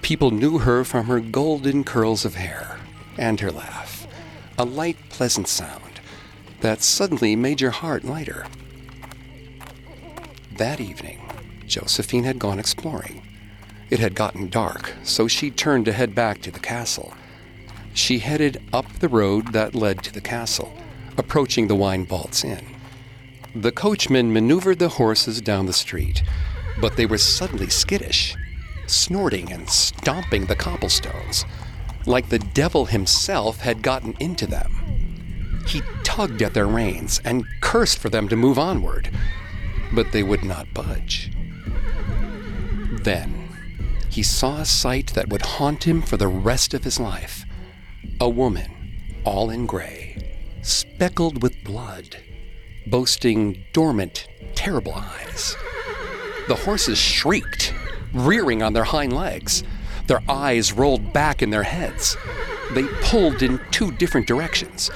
People 0.00 0.30
knew 0.30 0.58
her 0.58 0.84
from 0.84 1.06
her 1.06 1.20
golden 1.20 1.84
curls 1.84 2.24
of 2.24 2.36
hair 2.36 2.78
and 3.18 3.40
her 3.40 3.52
laugh 3.52 3.85
a 4.58 4.64
light, 4.64 4.96
pleasant 5.10 5.48
sound 5.48 6.00
that 6.60 6.82
suddenly 6.82 7.36
made 7.36 7.60
your 7.60 7.70
heart 7.70 8.04
lighter. 8.04 8.46
That 10.56 10.80
evening, 10.80 11.20
Josephine 11.66 12.24
had 12.24 12.38
gone 12.38 12.58
exploring. 12.58 13.22
It 13.90 14.00
had 14.00 14.14
gotten 14.14 14.48
dark, 14.48 14.94
so 15.02 15.28
she 15.28 15.50
turned 15.50 15.84
to 15.84 15.92
head 15.92 16.14
back 16.14 16.40
to 16.42 16.50
the 16.50 16.58
castle. 16.58 17.12
She 17.92 18.20
headed 18.20 18.62
up 18.72 18.90
the 18.94 19.08
road 19.08 19.52
that 19.52 19.74
led 19.74 20.02
to 20.04 20.12
the 20.12 20.20
castle, 20.20 20.72
approaching 21.18 21.68
the 21.68 21.76
Wine 21.76 22.06
Vaults 22.06 22.42
Inn. 22.42 22.66
The 23.54 23.72
coachman 23.72 24.32
maneuvered 24.32 24.78
the 24.78 24.88
horses 24.88 25.40
down 25.40 25.66
the 25.66 25.72
street, 25.72 26.22
but 26.80 26.96
they 26.96 27.06
were 27.06 27.18
suddenly 27.18 27.68
skittish, 27.68 28.34
snorting 28.86 29.52
and 29.52 29.68
stomping 29.68 30.46
the 30.46 30.56
cobblestones 30.56 31.44
like 32.06 32.28
the 32.28 32.38
devil 32.38 32.86
himself 32.86 33.60
had 33.60 33.82
gotten 33.82 34.14
into 34.20 34.46
them. 34.46 34.72
He 35.66 35.82
tugged 36.04 36.42
at 36.42 36.54
their 36.54 36.66
reins 36.66 37.20
and 37.24 37.44
cursed 37.60 37.98
for 37.98 38.08
them 38.08 38.28
to 38.28 38.36
move 38.36 38.58
onward, 38.58 39.10
but 39.92 40.12
they 40.12 40.22
would 40.22 40.44
not 40.44 40.72
budge. 40.72 41.32
Then 43.02 43.48
he 44.08 44.22
saw 44.22 44.58
a 44.58 44.64
sight 44.64 45.08
that 45.14 45.28
would 45.28 45.42
haunt 45.42 45.84
him 45.84 46.00
for 46.00 46.16
the 46.16 46.28
rest 46.28 46.72
of 46.72 46.84
his 46.84 46.98
life 46.98 47.44
a 48.20 48.28
woman, 48.28 48.94
all 49.24 49.50
in 49.50 49.66
gray, 49.66 50.16
speckled 50.62 51.42
with 51.42 51.62
blood, 51.64 52.16
boasting 52.86 53.62
dormant, 53.72 54.26
terrible 54.54 54.94
eyes. 54.94 55.54
The 56.48 56.54
horses 56.54 56.98
shrieked, 56.98 57.74
rearing 58.14 58.62
on 58.62 58.72
their 58.72 58.84
hind 58.84 59.12
legs. 59.12 59.64
Their 60.06 60.22
eyes 60.28 60.72
rolled 60.72 61.12
back 61.12 61.42
in 61.42 61.50
their 61.50 61.64
heads. 61.64 62.16
They 62.72 62.84
pulled 63.02 63.42
in 63.42 63.60
two 63.70 63.90
different 63.92 64.26
directions, 64.26 64.90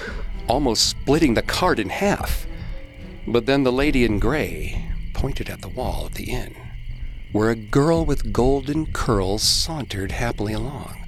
almost 0.48 0.88
splitting 0.88 1.34
the 1.34 1.42
cart 1.42 1.78
in 1.78 1.88
half. 1.88 2.46
But 3.26 3.46
then 3.46 3.64
the 3.64 3.72
lady 3.72 4.04
in 4.04 4.18
gray 4.18 4.90
pointed 5.14 5.50
at 5.50 5.60
the 5.60 5.68
wall 5.68 6.06
of 6.06 6.14
the 6.14 6.30
inn, 6.30 6.54
where 7.32 7.50
a 7.50 7.56
girl 7.56 8.04
with 8.04 8.32
golden 8.32 8.86
curls 8.86 9.42
sauntered 9.42 10.12
happily 10.12 10.52
along, 10.52 11.06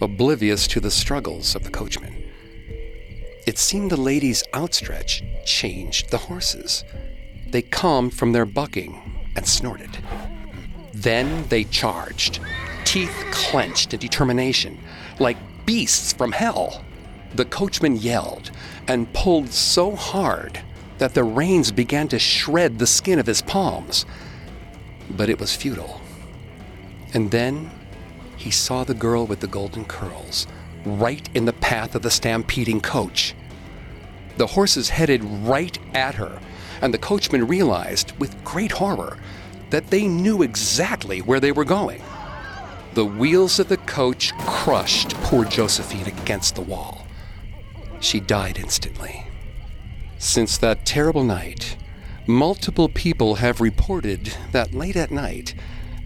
oblivious 0.00 0.66
to 0.68 0.80
the 0.80 0.90
struggles 0.90 1.54
of 1.54 1.64
the 1.64 1.70
coachman. 1.70 2.22
It 3.46 3.58
seemed 3.58 3.90
the 3.90 3.96
lady's 3.96 4.42
outstretch 4.52 5.22
changed 5.44 6.10
the 6.10 6.18
horses. 6.18 6.84
They 7.48 7.62
calmed 7.62 8.12
from 8.12 8.32
their 8.32 8.44
bucking 8.44 9.30
and 9.36 9.46
snorted. 9.46 9.98
Then 10.92 11.46
they 11.48 11.64
charged, 11.64 12.40
teeth 12.96 13.26
clenched 13.30 13.92
in 13.92 14.00
determination, 14.00 14.78
like 15.18 15.36
beasts 15.66 16.14
from 16.14 16.32
hell. 16.32 16.82
The 17.34 17.44
coachman 17.44 17.96
yelled 17.96 18.50
and 18.88 19.12
pulled 19.12 19.50
so 19.50 19.94
hard 19.94 20.62
that 20.96 21.12
the 21.12 21.22
reins 21.22 21.70
began 21.70 22.08
to 22.08 22.18
shred 22.18 22.78
the 22.78 22.86
skin 22.86 23.18
of 23.18 23.26
his 23.26 23.42
palms. 23.42 24.06
But 25.10 25.28
it 25.28 25.38
was 25.38 25.54
futile. 25.54 26.00
And 27.12 27.30
then 27.30 27.70
he 28.38 28.50
saw 28.50 28.82
the 28.82 28.94
girl 28.94 29.26
with 29.26 29.40
the 29.40 29.46
golden 29.46 29.84
curls 29.84 30.46
right 30.86 31.28
in 31.34 31.44
the 31.44 31.52
path 31.52 31.94
of 31.94 32.00
the 32.00 32.10
stampeding 32.10 32.80
coach. 32.80 33.34
The 34.38 34.46
horses 34.46 34.88
headed 34.88 35.22
right 35.22 35.78
at 35.94 36.14
her, 36.14 36.40
and 36.80 36.94
the 36.94 36.98
coachman 36.98 37.46
realized 37.46 38.12
with 38.18 38.42
great 38.42 38.72
horror 38.72 39.18
that 39.68 39.88
they 39.88 40.08
knew 40.08 40.40
exactly 40.40 41.20
where 41.20 41.40
they 41.40 41.52
were 41.52 41.66
going. 41.66 42.00
The 42.96 43.04
wheels 43.04 43.58
of 43.58 43.68
the 43.68 43.76
coach 43.76 44.32
crushed 44.38 45.10
poor 45.16 45.44
Josephine 45.44 46.06
against 46.06 46.54
the 46.54 46.62
wall. 46.62 47.06
She 48.00 48.20
died 48.20 48.56
instantly. 48.56 49.26
Since 50.16 50.56
that 50.56 50.86
terrible 50.86 51.22
night, 51.22 51.76
multiple 52.26 52.88
people 52.88 53.34
have 53.34 53.60
reported 53.60 54.34
that 54.52 54.72
late 54.72 54.96
at 54.96 55.10
night, 55.10 55.54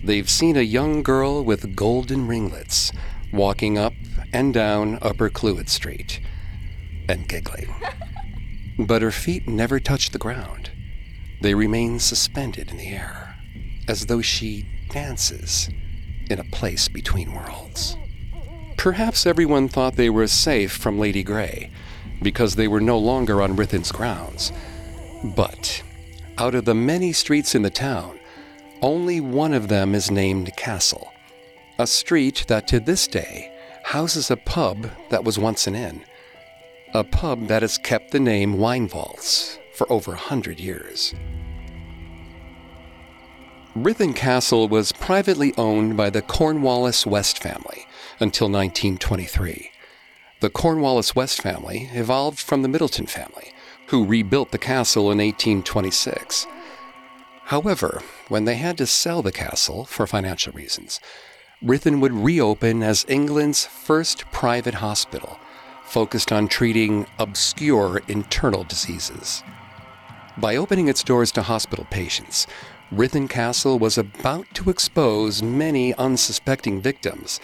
they've 0.02 0.28
seen 0.28 0.56
a 0.56 0.62
young 0.62 1.04
girl 1.04 1.44
with 1.44 1.76
golden 1.76 2.26
ringlets 2.26 2.90
walking 3.32 3.78
up 3.78 3.94
and 4.32 4.52
down 4.52 4.98
Upper 5.00 5.30
Clwyd 5.30 5.68
Street 5.68 6.20
and 7.08 7.28
giggling. 7.28 7.72
But 8.80 9.02
her 9.02 9.12
feet 9.12 9.46
never 9.46 9.78
touch 9.78 10.10
the 10.10 10.18
ground. 10.18 10.72
They 11.40 11.54
remain 11.54 12.00
suspended 12.00 12.72
in 12.72 12.78
the 12.78 12.88
air, 12.88 13.36
as 13.86 14.06
though 14.06 14.22
she 14.22 14.66
dances 14.88 15.68
in 16.30 16.38
a 16.38 16.44
place 16.44 16.88
between 16.88 17.34
worlds. 17.34 17.96
Perhaps 18.76 19.26
everyone 19.26 19.68
thought 19.68 19.96
they 19.96 20.08
were 20.08 20.26
safe 20.26 20.72
from 20.72 20.98
Lady 20.98 21.22
Grey 21.22 21.70
because 22.22 22.56
they 22.56 22.68
were 22.68 22.80
no 22.80 22.98
longer 22.98 23.42
on 23.42 23.56
Ruthin's 23.56 23.92
grounds. 23.92 24.52
But 25.36 25.82
out 26.38 26.54
of 26.54 26.64
the 26.64 26.74
many 26.74 27.12
streets 27.12 27.54
in 27.54 27.62
the 27.62 27.70
town, 27.70 28.18
only 28.80 29.20
one 29.20 29.52
of 29.52 29.68
them 29.68 29.94
is 29.94 30.10
named 30.10 30.56
Castle, 30.56 31.12
a 31.78 31.86
street 31.86 32.46
that 32.48 32.66
to 32.68 32.80
this 32.80 33.06
day 33.06 33.54
houses 33.84 34.30
a 34.30 34.36
pub 34.36 34.90
that 35.10 35.24
was 35.24 35.38
once 35.38 35.66
an 35.66 35.74
inn, 35.74 36.04
a 36.94 37.04
pub 37.04 37.48
that 37.48 37.62
has 37.62 37.76
kept 37.76 38.10
the 38.10 38.20
name 38.20 38.58
Wine 38.58 38.88
Vaults 38.88 39.58
for 39.74 39.90
over 39.92 40.12
a 40.12 40.16
hundred 40.16 40.58
years. 40.58 41.14
Ruthin 43.76 44.16
Castle 44.16 44.66
was 44.66 44.90
privately 44.90 45.54
owned 45.56 45.96
by 45.96 46.10
the 46.10 46.22
Cornwallis 46.22 47.06
West 47.06 47.40
family 47.40 47.86
until 48.18 48.48
1923. 48.48 49.70
The 50.40 50.50
Cornwallis 50.50 51.14
West 51.14 51.40
family 51.40 51.88
evolved 51.92 52.40
from 52.40 52.62
the 52.62 52.68
Middleton 52.68 53.06
family, 53.06 53.52
who 53.86 54.04
rebuilt 54.04 54.50
the 54.50 54.58
castle 54.58 55.04
in 55.12 55.18
1826. 55.18 56.48
However, 57.44 58.02
when 58.26 58.44
they 58.44 58.56
had 58.56 58.76
to 58.78 58.86
sell 58.86 59.22
the 59.22 59.30
castle 59.30 59.84
for 59.84 60.04
financial 60.04 60.52
reasons, 60.52 60.98
Ruthin 61.62 62.00
would 62.00 62.12
reopen 62.12 62.82
as 62.82 63.06
England's 63.08 63.66
first 63.66 64.24
private 64.32 64.74
hospital, 64.74 65.38
focused 65.84 66.32
on 66.32 66.48
treating 66.48 67.06
obscure 67.20 68.02
internal 68.08 68.64
diseases. 68.64 69.44
By 70.36 70.56
opening 70.56 70.88
its 70.88 71.04
doors 71.04 71.30
to 71.32 71.42
hospital 71.42 71.86
patients, 71.90 72.48
Ruthin 72.92 73.30
Castle 73.30 73.78
was 73.78 73.96
about 73.96 74.46
to 74.54 74.68
expose 74.68 75.44
many 75.44 75.94
unsuspecting 75.94 76.82
victims 76.82 77.38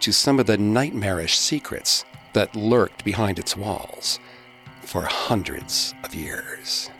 to 0.00 0.12
some 0.12 0.38
of 0.38 0.44
the 0.44 0.58
nightmarish 0.58 1.38
secrets 1.38 2.04
that 2.34 2.54
lurked 2.54 3.02
behind 3.02 3.38
its 3.38 3.56
walls 3.56 4.20
for 4.82 5.02
hundreds 5.02 5.94
of 6.04 6.14
years. 6.14 6.90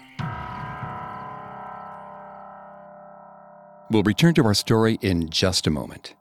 We'll 3.91 4.03
return 4.03 4.33
to 4.35 4.45
our 4.47 4.55
story 4.55 4.99
in 5.03 5.29
just 5.29 5.67
a 5.67 5.71
moment. 5.71 6.15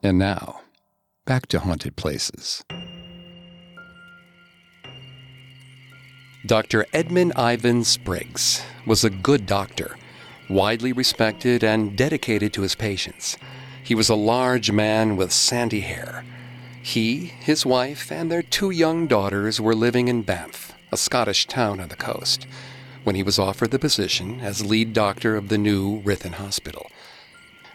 And 0.00 0.16
now, 0.16 0.60
back 1.24 1.46
to 1.48 1.58
haunted 1.58 1.96
places. 1.96 2.64
Dr. 6.46 6.86
Edmund 6.92 7.32
Ivan 7.34 7.82
Spriggs 7.82 8.62
was 8.86 9.02
a 9.02 9.10
good 9.10 9.46
doctor, 9.46 9.96
widely 10.48 10.92
respected 10.92 11.64
and 11.64 11.96
dedicated 11.96 12.52
to 12.52 12.62
his 12.62 12.74
patients. 12.74 13.36
He 13.82 13.94
was 13.94 14.08
a 14.08 14.14
large 14.14 14.70
man 14.70 15.16
with 15.16 15.32
sandy 15.32 15.80
hair. 15.80 16.24
He, 16.82 17.26
his 17.40 17.64
wife, 17.64 18.10
and 18.12 18.30
their 18.30 18.42
two 18.42 18.70
young 18.70 19.06
daughters 19.06 19.60
were 19.60 19.74
living 19.74 20.08
in 20.08 20.22
Banff, 20.22 20.74
a 20.92 20.96
Scottish 20.96 21.46
town 21.46 21.80
on 21.80 21.88
the 21.88 21.96
coast, 21.96 22.46
when 23.04 23.14
he 23.14 23.22
was 23.22 23.38
offered 23.38 23.70
the 23.70 23.78
position 23.78 24.40
as 24.40 24.64
lead 24.64 24.92
doctor 24.92 25.36
of 25.36 25.48
the 25.48 25.58
new 25.58 26.00
Ruthin 26.02 26.34
Hospital. 26.34 26.90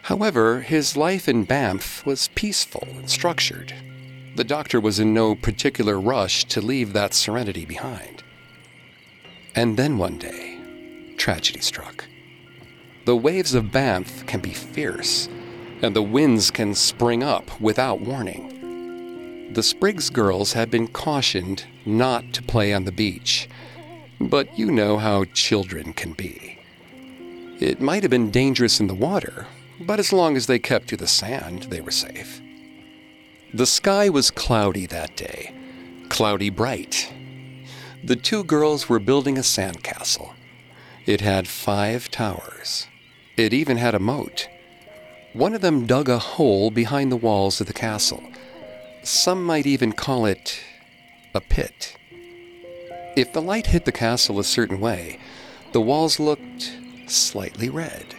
However, 0.02 0.62
his 0.62 0.96
life 0.96 1.28
in 1.28 1.44
Banff 1.44 2.04
was 2.06 2.28
peaceful 2.34 2.86
and 2.96 3.08
structured. 3.08 3.74
The 4.36 4.44
doctor 4.44 4.80
was 4.80 4.98
in 4.98 5.12
no 5.12 5.34
particular 5.34 6.00
rush 6.00 6.44
to 6.46 6.60
leave 6.60 6.92
that 6.92 7.14
serenity 7.14 7.64
behind. 7.64 8.22
And 9.54 9.76
then 9.76 9.98
one 9.98 10.18
day, 10.18 10.58
tragedy 11.16 11.60
struck. 11.60 12.06
The 13.10 13.16
waves 13.16 13.54
of 13.54 13.72
Banff 13.72 14.24
can 14.26 14.38
be 14.38 14.52
fierce, 14.52 15.28
and 15.82 15.96
the 15.96 16.00
winds 16.16 16.52
can 16.52 16.76
spring 16.76 17.24
up 17.24 17.60
without 17.60 18.00
warning. 18.00 19.52
The 19.52 19.64
Spriggs 19.64 20.10
girls 20.10 20.52
had 20.52 20.70
been 20.70 20.86
cautioned 20.86 21.64
not 21.84 22.32
to 22.34 22.42
play 22.44 22.72
on 22.72 22.84
the 22.84 22.92
beach, 22.92 23.48
but 24.20 24.56
you 24.56 24.70
know 24.70 24.96
how 24.96 25.24
children 25.24 25.92
can 25.92 26.12
be. 26.12 26.60
It 27.58 27.80
might 27.80 28.04
have 28.04 28.10
been 28.10 28.30
dangerous 28.30 28.78
in 28.78 28.86
the 28.86 28.94
water, 28.94 29.48
but 29.80 29.98
as 29.98 30.12
long 30.12 30.36
as 30.36 30.46
they 30.46 30.60
kept 30.60 30.86
to 30.90 30.96
the 30.96 31.08
sand, 31.08 31.64
they 31.64 31.80
were 31.80 31.90
safe. 31.90 32.40
The 33.52 33.66
sky 33.66 34.08
was 34.08 34.30
cloudy 34.30 34.86
that 34.86 35.16
day, 35.16 35.52
cloudy 36.10 36.48
bright. 36.48 37.12
The 38.04 38.14
two 38.14 38.44
girls 38.44 38.88
were 38.88 39.00
building 39.00 39.36
a 39.36 39.42
sandcastle. 39.42 40.34
It 41.06 41.22
had 41.22 41.48
five 41.48 42.08
towers. 42.08 42.86
It 43.40 43.54
even 43.54 43.78
had 43.78 43.94
a 43.94 43.98
moat. 43.98 44.48
One 45.32 45.54
of 45.54 45.62
them 45.62 45.86
dug 45.86 46.10
a 46.10 46.18
hole 46.18 46.70
behind 46.70 47.10
the 47.10 47.16
walls 47.16 47.58
of 47.58 47.66
the 47.66 47.72
castle. 47.72 48.22
Some 49.02 49.46
might 49.46 49.64
even 49.64 49.92
call 49.92 50.26
it 50.26 50.60
a 51.32 51.40
pit. 51.40 51.96
If 53.16 53.32
the 53.32 53.40
light 53.40 53.68
hit 53.68 53.86
the 53.86 53.92
castle 53.92 54.38
a 54.38 54.44
certain 54.44 54.78
way, 54.78 55.18
the 55.72 55.80
walls 55.80 56.20
looked 56.20 56.76
slightly 57.06 57.70
red. 57.70 58.14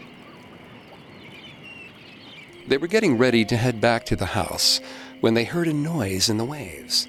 They 2.67 2.79
were 2.79 2.88
getting 2.88 3.19
ready 3.19 3.45
to 3.45 3.57
head 3.57 3.79
back 3.79 4.07
to 4.07 4.15
the 4.15 4.34
house 4.34 4.81
when 5.19 5.36
they 5.36 5.43
heard 5.43 5.67
a 5.67 5.73
noise 5.73 6.29
in 6.29 6.38
the 6.38 6.45
waves. 6.45 7.07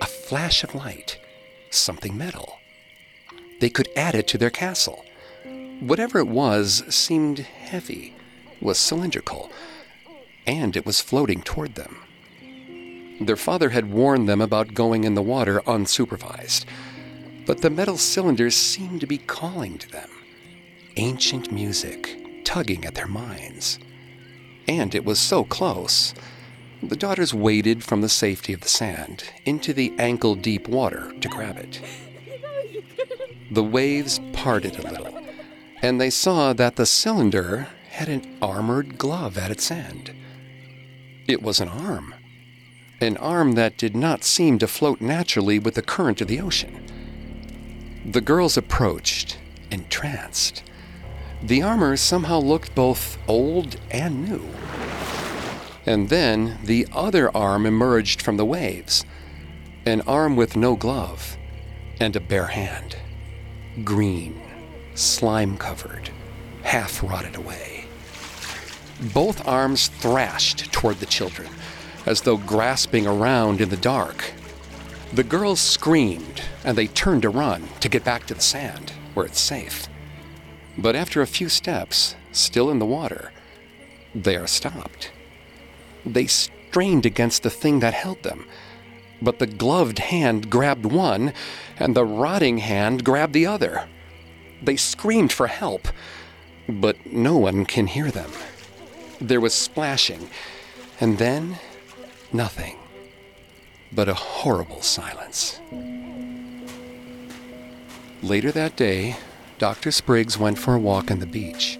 A 0.00 0.06
flash 0.06 0.64
of 0.64 0.74
light, 0.74 1.20
something 1.70 2.18
metal. 2.18 2.58
They 3.60 3.70
could 3.70 3.88
add 3.94 4.16
it 4.16 4.26
to 4.28 4.36
their 4.36 4.50
castle. 4.50 5.05
Whatever 5.80 6.18
it 6.18 6.28
was 6.28 6.82
seemed 6.88 7.40
heavy, 7.40 8.14
was 8.60 8.78
cylindrical, 8.78 9.50
and 10.46 10.76
it 10.76 10.86
was 10.86 11.00
floating 11.00 11.42
toward 11.42 11.74
them. 11.74 11.98
Their 13.20 13.36
father 13.36 13.70
had 13.70 13.92
warned 13.92 14.28
them 14.28 14.40
about 14.40 14.74
going 14.74 15.04
in 15.04 15.14
the 15.14 15.22
water 15.22 15.60
unsupervised, 15.66 16.64
but 17.46 17.62
the 17.62 17.70
metal 17.70 17.96
cylinders 17.96 18.56
seemed 18.56 19.00
to 19.00 19.06
be 19.06 19.18
calling 19.18 19.78
to 19.78 19.88
them. 19.88 20.10
Ancient 20.96 21.52
music 21.52 22.42
tugging 22.44 22.84
at 22.84 22.94
their 22.94 23.06
minds. 23.06 23.78
And 24.66 24.94
it 24.94 25.04
was 25.04 25.18
so 25.18 25.44
close. 25.44 26.14
The 26.82 26.96
daughters 26.96 27.34
waded 27.34 27.84
from 27.84 28.00
the 28.00 28.08
safety 28.08 28.52
of 28.52 28.60
the 28.60 28.68
sand 28.68 29.24
into 29.44 29.72
the 29.72 29.92
ankle 29.98 30.34
deep 30.34 30.68
water 30.68 31.12
to 31.20 31.28
grab 31.28 31.58
it. 31.58 31.80
The 33.50 33.62
waves 33.62 34.20
parted 34.32 34.78
a 34.78 34.90
little, 34.90 35.15
and 35.82 36.00
they 36.00 36.10
saw 36.10 36.52
that 36.52 36.76
the 36.76 36.86
cylinder 36.86 37.68
had 37.90 38.08
an 38.08 38.36
armored 38.42 38.98
glove 38.98 39.38
at 39.38 39.50
its 39.50 39.70
end. 39.70 40.14
It 41.26 41.42
was 41.42 41.60
an 41.60 41.68
arm, 41.68 42.14
an 43.00 43.16
arm 43.16 43.52
that 43.52 43.76
did 43.76 43.96
not 43.96 44.24
seem 44.24 44.58
to 44.58 44.66
float 44.66 45.00
naturally 45.00 45.58
with 45.58 45.74
the 45.74 45.82
current 45.82 46.20
of 46.20 46.28
the 46.28 46.40
ocean. 46.40 46.82
The 48.04 48.20
girls 48.20 48.56
approached, 48.56 49.38
entranced. 49.70 50.62
The 51.42 51.62
armor 51.62 51.96
somehow 51.96 52.38
looked 52.38 52.74
both 52.74 53.18
old 53.28 53.76
and 53.90 54.28
new. 54.28 54.48
And 55.84 56.08
then 56.08 56.58
the 56.64 56.86
other 56.92 57.34
arm 57.36 57.66
emerged 57.66 58.22
from 58.22 58.36
the 58.36 58.44
waves 58.44 59.04
an 59.84 60.00
arm 60.00 60.34
with 60.34 60.56
no 60.56 60.74
glove 60.74 61.36
and 62.00 62.16
a 62.16 62.20
bare 62.20 62.48
hand. 62.48 62.96
Green, 63.84 64.42
slime 64.96 65.56
covered, 65.56 66.10
half 66.62 67.02
rotted 67.02 67.36
away. 67.36 67.84
Both 69.12 69.46
arms 69.46 69.88
thrashed 69.88 70.72
toward 70.72 70.96
the 71.00 71.06
children, 71.06 71.48
as 72.06 72.22
though 72.22 72.38
grasping 72.38 73.06
around 73.06 73.60
in 73.60 73.68
the 73.68 73.76
dark. 73.76 74.32
The 75.12 75.24
girls 75.24 75.60
screamed, 75.60 76.42
and 76.64 76.76
they 76.76 76.86
turned 76.86 77.22
to 77.22 77.28
run 77.28 77.68
to 77.80 77.88
get 77.88 78.04
back 78.04 78.26
to 78.26 78.34
the 78.34 78.40
sand, 78.40 78.92
where 79.14 79.26
it's 79.26 79.40
safe. 79.40 79.86
But 80.78 80.96
after 80.96 81.22
a 81.22 81.26
few 81.26 81.48
steps, 81.48 82.14
still 82.32 82.70
in 82.70 82.78
the 82.78 82.86
water, 82.86 83.32
they 84.14 84.36
are 84.36 84.46
stopped. 84.46 85.12
They 86.04 86.26
strained 86.26 87.06
against 87.06 87.42
the 87.42 87.50
thing 87.50 87.80
that 87.80 87.94
held 87.94 88.22
them, 88.22 88.46
but 89.20 89.38
the 89.38 89.46
gloved 89.46 89.98
hand 89.98 90.50
grabbed 90.50 90.86
one, 90.86 91.32
and 91.78 91.94
the 91.94 92.04
rotting 92.04 92.58
hand 92.58 93.04
grabbed 93.04 93.32
the 93.32 93.46
other. 93.46 93.88
They 94.62 94.76
screamed 94.76 95.32
for 95.32 95.46
help, 95.46 95.88
but 96.68 97.06
no 97.06 97.36
one 97.36 97.64
can 97.66 97.86
hear 97.86 98.10
them. 98.10 98.30
There 99.20 99.40
was 99.40 99.54
splashing, 99.54 100.28
and 101.00 101.18
then 101.18 101.58
nothing 102.32 102.76
but 103.92 104.08
a 104.08 104.14
horrible 104.14 104.82
silence. 104.82 105.60
Later 108.22 108.50
that 108.52 108.76
day, 108.76 109.16
Dr. 109.58 109.90
Spriggs 109.90 110.38
went 110.38 110.58
for 110.58 110.74
a 110.74 110.78
walk 110.78 111.10
on 111.10 111.20
the 111.20 111.26
beach, 111.26 111.78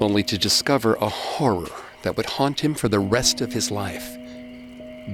only 0.00 0.22
to 0.24 0.36
discover 0.36 0.94
a 0.96 1.08
horror 1.08 1.70
that 2.02 2.16
would 2.16 2.26
haunt 2.26 2.60
him 2.60 2.74
for 2.74 2.88
the 2.88 2.98
rest 2.98 3.40
of 3.40 3.52
his 3.52 3.70
life. 3.70 4.16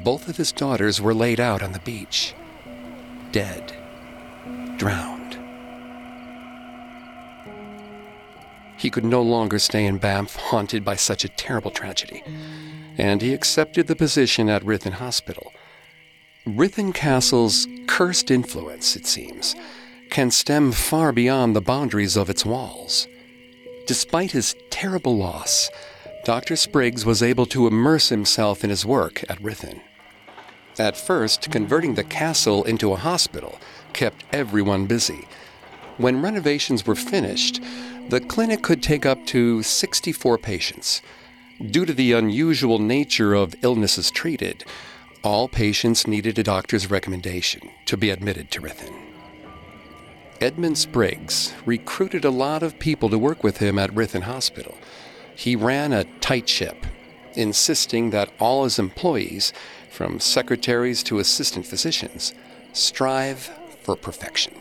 Both 0.02 0.28
of 0.28 0.36
his 0.36 0.52
daughters 0.52 1.00
were 1.00 1.14
laid 1.14 1.40
out 1.40 1.62
on 1.62 1.72
the 1.72 1.78
beach, 1.80 2.34
dead, 3.32 3.72
drowned. 4.76 5.19
He 8.80 8.88
could 8.88 9.04
no 9.04 9.20
longer 9.20 9.58
stay 9.58 9.84
in 9.84 9.98
Banff 9.98 10.36
haunted 10.36 10.86
by 10.86 10.96
such 10.96 11.22
a 11.22 11.28
terrible 11.28 11.70
tragedy, 11.70 12.22
and 12.96 13.20
he 13.20 13.34
accepted 13.34 13.86
the 13.86 13.94
position 13.94 14.48
at 14.48 14.64
Ruthin 14.64 14.94
Hospital. 14.94 15.52
Ruthin 16.46 16.94
Castle's 16.94 17.68
cursed 17.86 18.30
influence, 18.30 18.96
it 18.96 19.04
seems, 19.04 19.54
can 20.08 20.30
stem 20.30 20.72
far 20.72 21.12
beyond 21.12 21.54
the 21.54 21.60
boundaries 21.60 22.16
of 22.16 22.30
its 22.30 22.46
walls. 22.46 23.06
Despite 23.86 24.30
his 24.30 24.56
terrible 24.70 25.14
loss, 25.18 25.68
Dr. 26.24 26.56
Spriggs 26.56 27.04
was 27.04 27.22
able 27.22 27.44
to 27.46 27.66
immerse 27.66 28.08
himself 28.08 28.64
in 28.64 28.70
his 28.70 28.86
work 28.86 29.22
at 29.28 29.42
Ruthin. 29.42 29.82
At 30.78 30.96
first, 30.96 31.50
converting 31.50 31.96
the 31.96 32.05
castle 32.05 32.64
into 32.64 32.94
a 32.94 32.96
hospital 32.96 33.59
kept 33.92 34.24
everyone 34.32 34.86
busy. 34.86 35.28
When 35.98 36.22
renovations 36.22 36.86
were 36.86 36.94
finished, 36.94 37.61
the 38.11 38.20
clinic 38.20 38.61
could 38.61 38.82
take 38.82 39.06
up 39.06 39.24
to 39.24 39.62
64 39.62 40.36
patients. 40.38 41.00
Due 41.64 41.86
to 41.86 41.92
the 41.92 42.12
unusual 42.12 42.80
nature 42.80 43.34
of 43.34 43.54
illnesses 43.62 44.11
treated, 44.11 44.64
all 45.22 45.46
patients 45.46 46.08
needed 46.08 46.36
a 46.36 46.42
doctor's 46.42 46.90
recommendation 46.90 47.70
to 47.86 47.96
be 47.96 48.11
admitted 48.11 48.50
to 48.50 48.61
Ruthin. 48.61 48.92
Edmund 50.40 50.76
Spriggs 50.76 51.54
recruited 51.64 52.24
a 52.24 52.30
lot 52.30 52.64
of 52.64 52.80
people 52.80 53.08
to 53.11 53.18
work 53.18 53.44
with 53.44 53.58
him 53.58 53.78
at 53.78 53.94
Ruthin 53.94 54.22
Hospital. 54.22 54.76
He 55.36 55.54
ran 55.54 55.92
a 55.92 56.04
tight 56.18 56.48
ship, 56.48 56.86
insisting 57.34 58.11
that 58.11 58.32
all 58.40 58.64
his 58.64 58.80
employees, 58.80 59.52
from 59.88 60.18
secretaries 60.18 61.04
to 61.04 61.20
assistant 61.20 61.64
physicians, 61.64 62.34
strive 62.72 63.50
for 63.82 63.94
perfection. 63.94 64.54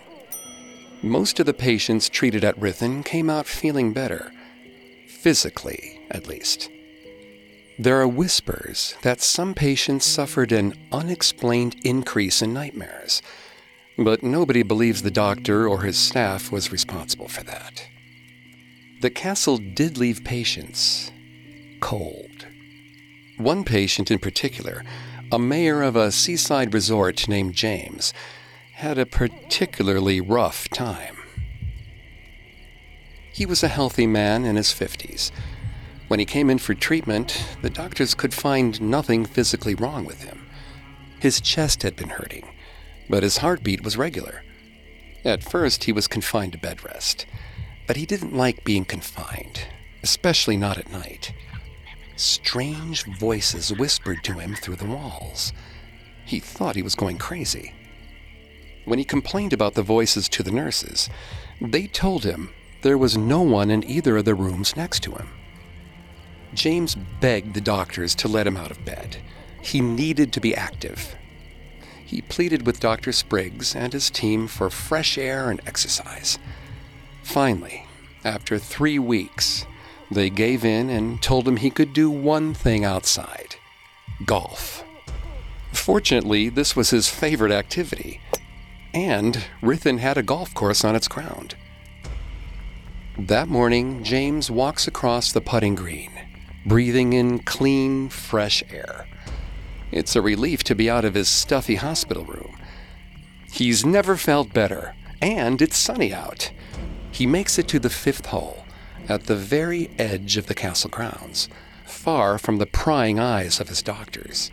Most 1.01 1.39
of 1.39 1.45
the 1.45 1.53
patients 1.53 2.09
treated 2.09 2.43
at 2.43 2.59
Ruthin 2.59 3.05
came 3.05 3.29
out 3.29 3.47
feeling 3.47 3.93
better, 3.93 4.33
physically 5.07 6.01
at 6.11 6.27
least. 6.27 6.69
There 7.77 8.01
are 8.01 8.07
whispers 8.07 8.95
that 9.03 9.21
some 9.21 9.53
patients 9.53 10.05
suffered 10.05 10.51
an 10.51 10.73
unexplained 10.91 11.77
increase 11.85 12.41
in 12.41 12.53
nightmares, 12.53 13.21
but 13.97 14.23
nobody 14.23 14.61
believes 14.61 15.01
the 15.01 15.09
doctor 15.09 15.69
or 15.69 15.83
his 15.83 15.97
staff 15.97 16.51
was 16.51 16.73
responsible 16.73 17.29
for 17.29 17.43
that. 17.43 17.87
The 19.01 19.09
castle 19.09 19.57
did 19.57 19.97
leave 19.97 20.25
patients 20.25 21.11
cold. 21.79 22.45
One 23.37 23.63
patient 23.63 24.11
in 24.11 24.19
particular, 24.19 24.83
a 25.31 25.39
mayor 25.39 25.81
of 25.81 25.95
a 25.95 26.11
seaside 26.11 26.73
resort 26.73 27.29
named 27.29 27.53
James, 27.53 28.13
had 28.79 28.97
a 28.97 29.05
particularly 29.05 30.21
rough 30.21 30.69
time. 30.69 31.17
He 33.33 33.45
was 33.45 33.61
a 33.61 33.67
healthy 33.67 34.07
man 34.07 34.45
in 34.45 34.55
his 34.55 34.67
50s. 34.67 35.31
When 36.07 36.17
he 36.17 36.25
came 36.25 36.49
in 36.49 36.59
for 36.59 36.73
treatment, 36.73 37.45
the 37.61 37.69
doctors 37.69 38.15
could 38.15 38.33
find 38.33 38.79
nothing 38.79 39.25
physically 39.25 39.75
wrong 39.75 40.05
with 40.05 40.23
him. 40.23 40.47
His 41.19 41.41
chest 41.41 41.83
had 41.83 41.97
been 41.97 42.07
hurting, 42.07 42.47
but 43.09 43.21
his 43.21 43.39
heartbeat 43.39 43.83
was 43.83 43.97
regular. 43.97 44.45
At 45.25 45.43
first, 45.43 45.83
he 45.83 45.91
was 45.91 46.07
confined 46.07 46.53
to 46.53 46.57
bed 46.57 46.81
rest, 46.85 47.25
but 47.85 47.97
he 47.97 48.05
didn't 48.05 48.33
like 48.33 48.63
being 48.63 48.85
confined, 48.85 49.59
especially 50.03 50.55
not 50.55 50.77
at 50.77 50.89
night. 50.89 51.33
Strange 52.15 53.03
voices 53.17 53.73
whispered 53.73 54.23
to 54.23 54.39
him 54.39 54.55
through 54.55 54.77
the 54.77 54.85
walls. 54.85 55.51
He 56.23 56.39
thought 56.39 56.77
he 56.77 56.81
was 56.81 56.95
going 56.95 57.17
crazy. 57.17 57.73
When 58.85 58.99
he 58.99 59.05
complained 59.05 59.53
about 59.53 59.73
the 59.73 59.83
voices 59.83 60.27
to 60.29 60.43
the 60.43 60.51
nurses, 60.51 61.09
they 61.61 61.87
told 61.87 62.23
him 62.23 62.51
there 62.81 62.97
was 62.97 63.17
no 63.17 63.41
one 63.41 63.69
in 63.69 63.83
either 63.83 64.17
of 64.17 64.25
the 64.25 64.35
rooms 64.35 64.75
next 64.75 65.01
to 65.03 65.11
him. 65.11 65.29
James 66.53 66.95
begged 67.19 67.53
the 67.53 67.61
doctors 67.61 68.15
to 68.15 68.27
let 68.27 68.47
him 68.47 68.57
out 68.57 68.71
of 68.71 68.85
bed. 68.85 69.17
He 69.61 69.81
needed 69.81 70.33
to 70.33 70.41
be 70.41 70.55
active. 70.55 71.15
He 72.05 72.21
pleaded 72.21 72.65
with 72.65 72.79
Dr. 72.79 73.11
Spriggs 73.11 73.75
and 73.75 73.93
his 73.93 74.09
team 74.09 74.47
for 74.47 74.69
fresh 74.69 75.17
air 75.17 75.51
and 75.51 75.61
exercise. 75.67 76.39
Finally, 77.21 77.85
after 78.23 78.57
three 78.57 78.97
weeks, 78.97 79.65
they 80.09 80.29
gave 80.31 80.65
in 80.65 80.89
and 80.89 81.21
told 81.21 81.47
him 81.47 81.57
he 81.57 81.69
could 81.69 81.93
do 81.93 82.09
one 82.09 82.53
thing 82.53 82.83
outside 82.83 83.55
golf. 84.25 84.83
Fortunately, 85.71 86.49
this 86.49 86.75
was 86.75 86.89
his 86.89 87.07
favorite 87.07 87.51
activity, 87.51 88.19
and 88.93 89.45
Ruthin 89.61 89.99
had 89.99 90.17
a 90.17 90.23
golf 90.23 90.53
course 90.53 90.83
on 90.83 90.95
its 90.95 91.07
ground. 91.07 91.55
That 93.17 93.47
morning, 93.47 94.03
James 94.03 94.49
walks 94.49 94.87
across 94.87 95.31
the 95.31 95.41
putting 95.41 95.75
green, 95.75 96.11
breathing 96.65 97.13
in 97.13 97.39
clean, 97.39 98.09
fresh 98.09 98.63
air. 98.71 99.07
It's 99.91 100.15
a 100.15 100.21
relief 100.21 100.63
to 100.65 100.75
be 100.75 100.89
out 100.89 101.05
of 101.05 101.15
his 101.15 101.27
stuffy 101.27 101.75
hospital 101.75 102.23
room. 102.23 102.57
He's 103.51 103.85
never 103.85 104.15
felt 104.15 104.53
better, 104.53 104.95
and 105.21 105.61
it's 105.61 105.77
sunny 105.77 106.13
out. 106.13 106.51
He 107.11 107.25
makes 107.25 107.57
it 107.59 107.67
to 107.69 107.79
the 107.79 107.89
fifth 107.89 108.27
hole, 108.27 108.63
at 109.09 109.25
the 109.25 109.35
very 109.35 109.89
edge 109.97 110.37
of 110.37 110.45
the 110.45 110.53
castle 110.53 110.89
grounds, 110.89 111.49
far 111.85 112.37
from 112.37 112.57
the 112.57 112.67
prying 112.67 113.19
eyes 113.19 113.59
of 113.59 113.67
his 113.67 113.81
doctors. 113.81 114.51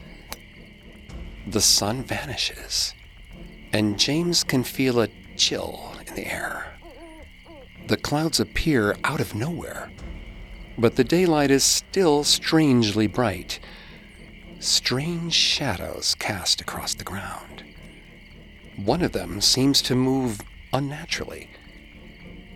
The 1.46 1.60
sun 1.60 2.02
vanishes, 2.02 2.94
and 3.72 3.98
James 3.98 4.44
can 4.44 4.64
feel 4.64 5.00
a 5.00 5.08
chill 5.36 5.92
in 6.06 6.14
the 6.14 6.26
air. 6.32 6.74
The 7.88 7.96
clouds 7.96 8.40
appear 8.40 8.96
out 9.04 9.20
of 9.20 9.34
nowhere, 9.34 9.90
but 10.76 10.96
the 10.96 11.04
daylight 11.04 11.50
is 11.50 11.64
still 11.64 12.24
strangely 12.24 13.06
bright. 13.06 13.60
Strange 14.58 15.34
shadows 15.34 16.16
cast 16.18 16.60
across 16.60 16.94
the 16.94 17.04
ground. 17.04 17.64
One 18.76 19.02
of 19.02 19.12
them 19.12 19.40
seems 19.40 19.80
to 19.82 19.94
move 19.94 20.40
unnaturally, 20.72 21.48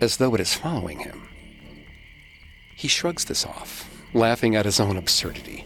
as 0.01 0.17
though 0.17 0.35
it 0.35 0.41
is 0.41 0.53
following 0.53 0.99
him. 0.99 1.29
He 2.75 2.87
shrugs 2.87 3.25
this 3.25 3.45
off, 3.45 3.89
laughing 4.13 4.55
at 4.55 4.65
his 4.65 4.79
own 4.79 4.97
absurdity, 4.97 5.65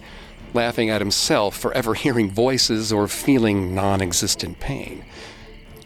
laughing 0.53 0.89
at 0.89 1.01
himself 1.01 1.57
for 1.57 1.73
ever 1.73 1.93
hearing 1.93 2.29
voices 2.29 2.93
or 2.93 3.07
feeling 3.07 3.73
non 3.73 4.01
existent 4.01 4.59
pain. 4.59 5.03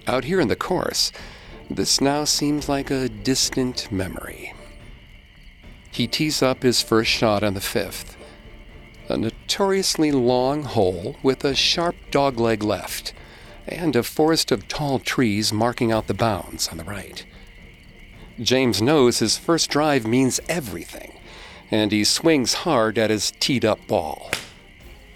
Out 0.10 0.24
here 0.24 0.39
in 0.39 0.47
the 0.47 0.55
course, 0.55 1.12
this 1.70 2.01
now 2.01 2.24
seems 2.24 2.68
like 2.68 2.89
a 2.89 3.10
distant 3.10 3.91
memory. 3.91 4.55
He 5.91 6.07
tees 6.07 6.41
up 6.41 6.64
his 6.64 6.82
first 6.82 7.12
shot 7.12 7.43
on 7.43 7.53
the 7.53 7.62
fifth, 7.62 8.18
a 9.07 9.18
notoriously 9.18 10.12
long 10.12 10.64
hole 10.64 11.18
with 11.22 11.45
a 11.45 11.53
sharp 11.53 11.95
dogleg 12.10 12.64
left, 12.64 13.14
and 13.68 13.95
a 13.95 14.01
forest 14.01 14.51
of 14.51 14.68
tall 14.68 14.97
trees 14.97 15.53
marking 15.53 15.91
out 15.91 16.07
the 16.07 16.16
bounds 16.16 16.70
on 16.70 16.78
the 16.78 16.84
right. 16.84 17.24
James 18.41 18.82
knows 18.82 19.20
his 19.20 19.38
first 19.38 19.70
drive 19.70 20.07
means 20.07 20.39
everything 20.49 21.20
and 21.70 21.91
he 21.91 22.03
swings 22.03 22.55
hard 22.66 22.97
at 22.97 23.12
his 23.12 23.32
teed 23.39 23.64
up 23.64 23.86
ball. 23.86 24.32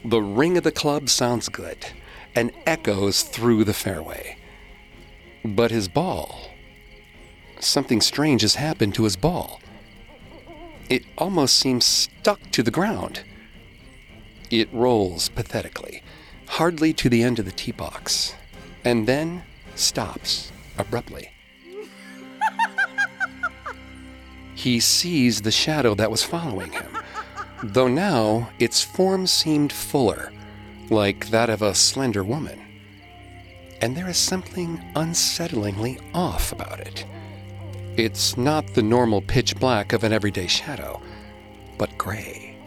The 0.06 0.22
ring 0.22 0.56
of 0.56 0.64
the 0.64 0.72
club 0.72 1.10
sounds 1.10 1.50
good 1.50 1.84
and 2.36 2.52
echoes 2.68 3.24
through 3.24 3.64
the 3.64 3.74
fairway. 3.74 4.38
But 5.46 5.72
his 5.72 5.90
ball, 5.90 6.52
something 7.60 8.00
strange 8.00 8.44
has 8.44 8.56
happened 8.56 8.96
to 8.96 9.04
his 9.04 9.18
ball. 9.18 9.60
It 10.90 11.04
almost 11.18 11.58
seems 11.58 11.86
stuck 11.86 12.40
to 12.52 12.64
the 12.64 12.72
ground. 12.72 13.24
It 14.50 14.72
rolls 14.72 15.28
pathetically, 15.28 16.02
hardly 16.48 16.94
to 16.94 17.10
the 17.10 17.24
end 17.24 17.40
of 17.40 17.46
the 17.46 17.52
tee 17.52 17.74
box, 17.74 18.36
and 18.86 19.06
then 19.06 19.44
stops 19.76 20.50
abruptly. 20.78 21.32
he 24.56 24.80
sees 24.80 25.42
the 25.42 25.52
shadow 25.52 25.94
that 25.96 26.12
was 26.12 26.24
following 26.24 26.72
him, 26.72 26.98
though 27.64 27.90
now 27.90 28.50
its 28.60 28.82
form 28.82 29.28
seemed 29.28 29.74
fuller, 29.74 30.32
like 30.90 31.32
that 31.32 31.50
of 31.50 31.62
a 31.62 31.76
slender 31.76 32.24
woman. 32.24 32.73
And 33.84 33.98
there 33.98 34.08
is 34.08 34.16
something 34.18 34.78
unsettlingly 34.96 36.02
off 36.14 36.54
about 36.54 36.80
it. 36.80 37.06
It's 37.98 38.38
not 38.38 38.66
the 38.66 38.82
normal 38.82 39.22
pitch 39.22 39.58
black 39.58 39.92
of 39.92 40.06
an 40.06 40.14
everyday 40.14 40.48
shadow, 40.48 41.02
but 41.78 41.98
gray. 41.98 42.58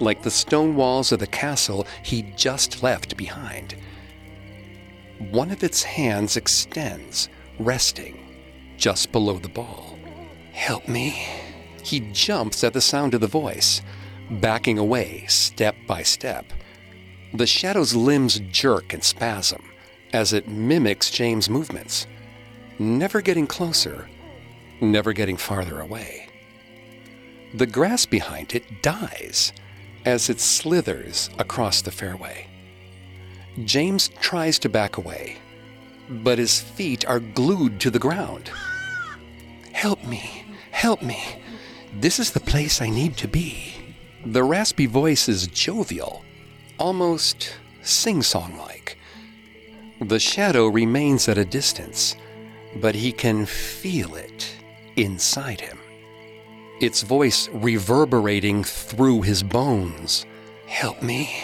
Like 0.00 0.22
the 0.22 0.30
stone 0.30 0.76
walls 0.76 1.12
of 1.12 1.20
the 1.20 1.26
castle 1.26 1.86
he 2.02 2.20
just 2.36 2.82
left 2.82 3.16
behind. 3.16 3.74
One 5.30 5.50
of 5.50 5.64
its 5.64 5.82
hands 5.82 6.36
extends, 6.36 7.30
resting 7.58 8.36
just 8.76 9.10
below 9.12 9.38
the 9.38 9.48
ball. 9.48 9.98
Help 10.52 10.86
me. 10.88 11.26
He 11.82 12.00
jumps 12.12 12.62
at 12.64 12.74
the 12.74 12.82
sound 12.82 13.14
of 13.14 13.22
the 13.22 13.26
voice, 13.26 13.80
backing 14.30 14.76
away 14.76 15.24
step 15.26 15.74
by 15.86 16.02
step. 16.02 16.44
The 17.32 17.46
shadow's 17.46 17.94
limbs 17.94 18.40
jerk 18.50 18.92
and 18.92 19.02
spasm 19.02 19.67
as 20.12 20.32
it 20.32 20.48
mimics 20.48 21.10
James' 21.10 21.50
movements, 21.50 22.06
never 22.78 23.20
getting 23.20 23.46
closer, 23.46 24.08
never 24.80 25.12
getting 25.12 25.36
farther 25.36 25.80
away. 25.80 26.28
The 27.54 27.66
grass 27.66 28.06
behind 28.06 28.54
it 28.54 28.82
dies 28.82 29.52
as 30.04 30.28
it 30.28 30.40
slithers 30.40 31.30
across 31.38 31.82
the 31.82 31.90
fairway. 31.90 32.46
James 33.64 34.08
tries 34.20 34.58
to 34.60 34.68
back 34.68 34.96
away, 34.96 35.38
but 36.08 36.38
his 36.38 36.60
feet 36.60 37.06
are 37.06 37.20
glued 37.20 37.80
to 37.80 37.90
the 37.90 37.98
ground. 37.98 38.50
Help 39.72 40.04
me, 40.04 40.44
Help 40.78 41.02
me. 41.02 41.20
This 41.92 42.20
is 42.20 42.30
the 42.30 42.40
place 42.40 42.80
I 42.80 42.88
need 42.88 43.16
to 43.16 43.26
be. 43.28 43.74
The 44.24 44.44
raspy 44.44 44.86
voice 44.86 45.28
is 45.28 45.46
jovial, 45.48 46.24
almost 46.78 47.56
sing 47.82 48.22
song 48.22 48.56
like. 48.58 48.97
The 50.00 50.20
shadow 50.20 50.68
remains 50.68 51.28
at 51.28 51.38
a 51.38 51.44
distance, 51.44 52.14
but 52.76 52.94
he 52.94 53.10
can 53.10 53.46
feel 53.46 54.14
it 54.14 54.48
inside 54.94 55.60
him. 55.60 55.78
Its 56.80 57.02
voice 57.02 57.48
reverberating 57.48 58.62
through 58.62 59.22
his 59.22 59.42
bones. 59.42 60.24
Help 60.66 61.02
me. 61.02 61.42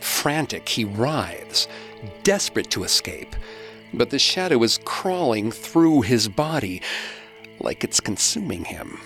Frantic, 0.00 0.68
he 0.68 0.84
writhes, 0.84 1.66
desperate 2.24 2.70
to 2.72 2.84
escape, 2.84 3.34
but 3.94 4.10
the 4.10 4.18
shadow 4.18 4.62
is 4.62 4.80
crawling 4.84 5.50
through 5.50 6.02
his 6.02 6.28
body 6.28 6.82
like 7.60 7.84
it's 7.84 8.00
consuming 8.00 8.64
him. 8.64 9.00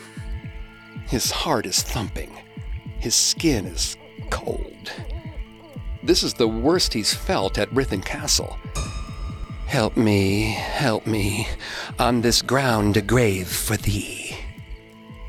His 1.06 1.30
heart 1.30 1.66
is 1.66 1.82
thumping. 1.82 2.36
His 2.98 3.14
skin 3.14 3.66
is 3.66 3.96
cold. 4.30 4.90
This 6.04 6.24
is 6.24 6.34
the 6.34 6.48
worst 6.48 6.92
he's 6.92 7.14
felt 7.14 7.58
at 7.58 7.70
Ruthin 7.70 8.04
Castle. 8.04 8.58
Help 9.66 9.96
me, 9.96 10.50
help 10.50 11.06
me, 11.06 11.46
on 11.98 12.20
this 12.20 12.42
ground 12.42 12.96
a 12.96 13.02
grave 13.02 13.48
for 13.48 13.76
thee. 13.76 14.36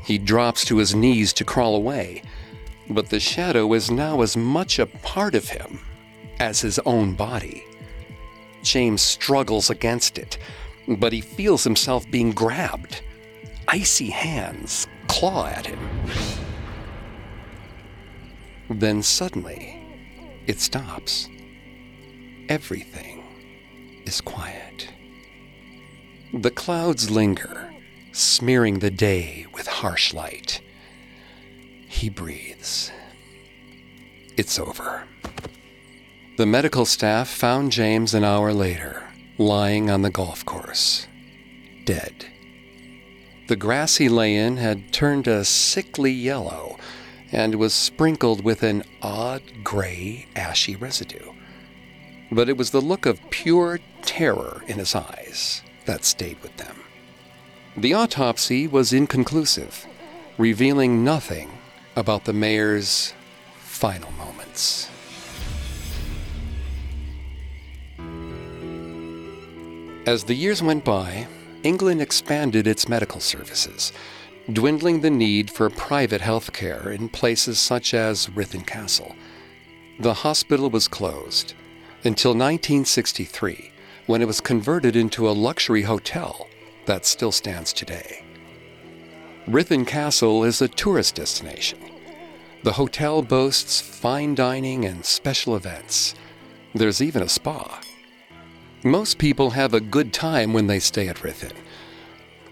He 0.04 0.18
drops 0.18 0.64
to 0.66 0.78
his 0.78 0.94
knees 0.94 1.32
to 1.34 1.44
crawl 1.44 1.76
away, 1.76 2.22
But 2.90 3.08
the 3.08 3.20
shadow 3.20 3.72
is 3.72 3.90
now 3.90 4.20
as 4.20 4.36
much 4.36 4.78
a 4.78 4.86
part 4.86 5.34
of 5.34 5.48
him 5.48 5.80
as 6.38 6.60
his 6.60 6.78
own 6.80 7.14
body. 7.14 7.64
James 8.62 9.00
struggles 9.00 9.70
against 9.70 10.18
it, 10.18 10.38
but 10.86 11.12
he 11.12 11.20
feels 11.20 11.64
himself 11.64 12.10
being 12.10 12.32
grabbed. 12.32 13.02
Icy 13.68 14.10
hands 14.10 14.86
claw 15.08 15.46
at 15.46 15.66
him. 15.66 15.78
Then 18.68 19.02
suddenly, 19.02 19.83
it 20.46 20.60
stops. 20.60 21.28
Everything 22.48 24.02
is 24.06 24.20
quiet. 24.20 24.88
The 26.32 26.50
clouds 26.50 27.10
linger, 27.10 27.72
smearing 28.12 28.80
the 28.80 28.90
day 28.90 29.46
with 29.54 29.66
harsh 29.66 30.12
light. 30.12 30.60
He 31.86 32.08
breathes. 32.08 32.90
It's 34.36 34.58
over. 34.58 35.04
The 36.36 36.46
medical 36.46 36.84
staff 36.84 37.28
found 37.28 37.70
James 37.70 38.12
an 38.12 38.24
hour 38.24 38.52
later, 38.52 39.04
lying 39.38 39.88
on 39.88 40.02
the 40.02 40.10
golf 40.10 40.44
course, 40.44 41.06
dead. 41.84 42.26
The 43.46 43.56
grass 43.56 43.96
he 43.96 44.08
lay 44.08 44.34
in 44.34 44.56
had 44.56 44.92
turned 44.92 45.28
a 45.28 45.44
sickly 45.44 46.10
yellow 46.10 46.78
and 47.34 47.56
was 47.56 47.74
sprinkled 47.74 48.44
with 48.44 48.62
an 48.62 48.84
odd 49.02 49.42
gray, 49.64 50.26
ashy 50.36 50.76
residue. 50.76 51.32
But 52.30 52.48
it 52.48 52.56
was 52.56 52.70
the 52.70 52.80
look 52.80 53.06
of 53.06 53.28
pure 53.30 53.80
terror 54.02 54.62
in 54.68 54.78
his 54.78 54.94
eyes 54.94 55.62
that 55.84 56.04
stayed 56.04 56.40
with 56.42 56.56
them. 56.56 56.76
The 57.76 57.92
autopsy 57.92 58.68
was 58.68 58.92
inconclusive, 58.92 59.84
revealing 60.38 61.02
nothing 61.02 61.50
about 61.96 62.24
the 62.24 62.32
mayor's 62.32 63.12
final 63.58 64.12
moments. 64.12 64.88
As 70.06 70.22
the 70.22 70.34
years 70.34 70.62
went 70.62 70.84
by, 70.84 71.26
England 71.64 72.00
expanded 72.00 72.68
its 72.68 72.88
medical 72.88 73.20
services, 73.20 73.92
dwindling 74.52 75.00
the 75.00 75.10
need 75.10 75.50
for 75.50 75.70
private 75.70 76.20
health 76.20 76.52
care 76.52 76.90
in 76.90 77.08
places 77.08 77.58
such 77.58 77.94
as 77.94 78.26
Ruthin 78.28 78.66
Castle. 78.66 79.16
The 79.98 80.14
hospital 80.14 80.68
was 80.68 80.88
closed 80.88 81.54
until 82.04 82.32
1963, 82.32 83.72
when 84.06 84.20
it 84.20 84.26
was 84.26 84.40
converted 84.40 84.96
into 84.96 85.28
a 85.28 85.32
luxury 85.32 85.82
hotel 85.82 86.48
that 86.84 87.06
still 87.06 87.32
stands 87.32 87.72
today. 87.72 88.22
Ruthin 89.48 89.86
Castle 89.86 90.44
is 90.44 90.60
a 90.60 90.68
tourist 90.68 91.14
destination. 91.14 91.78
The 92.62 92.72
hotel 92.72 93.22
boasts 93.22 93.80
fine 93.80 94.34
dining 94.34 94.84
and 94.84 95.04
special 95.04 95.56
events. 95.56 96.14
There's 96.74 97.00
even 97.00 97.22
a 97.22 97.28
spa. 97.28 97.80
Most 98.82 99.16
people 99.18 99.50
have 99.50 99.72
a 99.72 99.80
good 99.80 100.12
time 100.12 100.52
when 100.52 100.66
they 100.66 100.78
stay 100.78 101.08
at 101.08 101.18
Ruthin. 101.18 101.52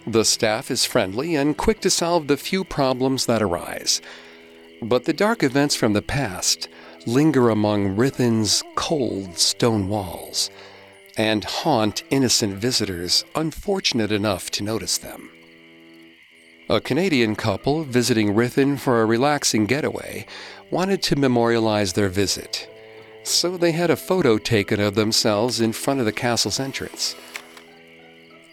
The 0.06 0.24
staff 0.24 0.70
is 0.70 0.84
friendly 0.84 1.36
and 1.36 1.56
quick 1.56 1.80
to 1.80 1.90
solve 1.90 2.26
the 2.26 2.36
few 2.36 2.64
problems 2.64 3.26
that 3.26 3.42
arise. 3.42 4.00
But 4.82 5.04
the 5.04 5.12
dark 5.12 5.42
events 5.42 5.74
from 5.74 5.92
the 5.92 6.02
past 6.02 6.68
linger 7.06 7.50
among 7.50 7.96
Ruthin's 7.96 8.62
cold 8.74 9.38
stone 9.38 9.88
walls 9.88 10.50
and 11.16 11.44
haunt 11.44 12.02
innocent 12.10 12.54
visitors 12.54 13.24
unfortunate 13.34 14.12
enough 14.12 14.50
to 14.52 14.64
notice 14.64 14.98
them. 14.98 15.30
A 16.68 16.80
Canadian 16.80 17.36
couple 17.36 17.84
visiting 17.84 18.34
Ruthin 18.34 18.78
for 18.78 19.02
a 19.02 19.06
relaxing 19.06 19.66
getaway 19.66 20.26
wanted 20.70 21.02
to 21.02 21.16
memorialize 21.16 21.92
their 21.92 22.08
visit 22.08 22.68
so 23.22 23.56
they 23.56 23.72
had 23.72 23.90
a 23.90 23.96
photo 23.96 24.38
taken 24.38 24.80
of 24.80 24.94
themselves 24.94 25.60
in 25.60 25.72
front 25.72 26.00
of 26.00 26.06
the 26.06 26.12
castle's 26.12 26.58
entrance. 26.58 27.14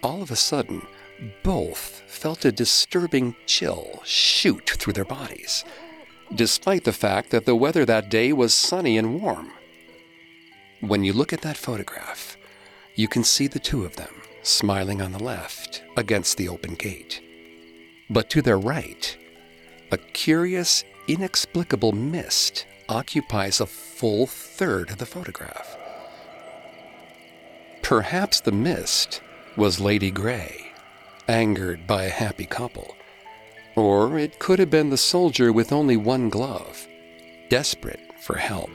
All 0.03 0.21
of 0.21 0.31
a 0.31 0.35
sudden, 0.35 0.85
both 1.43 2.03
felt 2.07 2.45
a 2.45 2.51
disturbing 2.51 3.35
chill 3.45 4.01
shoot 4.05 4.69
through 4.69 4.93
their 4.93 5.05
bodies, 5.05 5.65
despite 6.33 6.83
the 6.83 6.93
fact 6.93 7.31
that 7.31 7.45
the 7.45 7.55
weather 7.55 7.85
that 7.85 8.09
day 8.09 8.33
was 8.33 8.53
sunny 8.53 8.97
and 8.97 9.21
warm. 9.21 9.51
When 10.81 11.03
you 11.03 11.13
look 11.13 11.33
at 11.33 11.41
that 11.41 11.57
photograph, 11.57 12.37
you 12.95 13.07
can 13.07 13.23
see 13.23 13.47
the 13.47 13.59
two 13.59 13.85
of 13.85 13.95
them 13.95 14.13
smiling 14.43 15.01
on 15.01 15.11
the 15.11 15.23
left 15.23 15.83
against 15.97 16.37
the 16.37 16.47
open 16.47 16.75
gate. 16.75 17.21
But 18.09 18.29
to 18.31 18.41
their 18.41 18.57
right, 18.57 19.17
a 19.91 19.97
curious, 19.97 20.83
inexplicable 21.07 21.91
mist 21.91 22.65
occupies 22.87 23.59
a 23.59 23.65
full 23.65 24.25
third 24.25 24.89
of 24.89 24.97
the 24.97 25.05
photograph. 25.05 25.77
Perhaps 27.81 28.41
the 28.41 28.51
mist 28.51 29.21
was 29.55 29.79
Lady 29.79 30.11
Grey, 30.11 30.68
angered 31.29 31.85
by 31.85 32.03
a 32.03 32.09
happy 32.09 32.45
couple. 32.45 32.95
Or 33.75 34.17
it 34.17 34.39
could 34.39 34.57
have 34.59 34.71
been 34.71 34.89
the 34.89 34.97
soldier 34.97 35.53
with 35.53 35.71
only 35.71 35.95
one 35.95 36.29
glove, 36.29 36.87
desperate 37.49 38.01
for 38.19 38.35
help. 38.35 38.71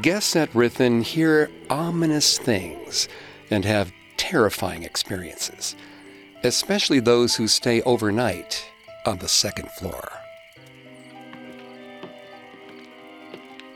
Guests 0.00 0.36
at 0.36 0.52
Ruthin 0.52 1.02
hear 1.02 1.50
ominous 1.68 2.38
things 2.38 3.08
and 3.50 3.64
have 3.64 3.92
terrifying 4.16 4.84
experiences, 4.84 5.74
especially 6.44 7.00
those 7.00 7.36
who 7.36 7.48
stay 7.48 7.82
overnight 7.82 8.64
on 9.04 9.18
the 9.18 9.28
second 9.28 9.70
floor. 9.72 10.08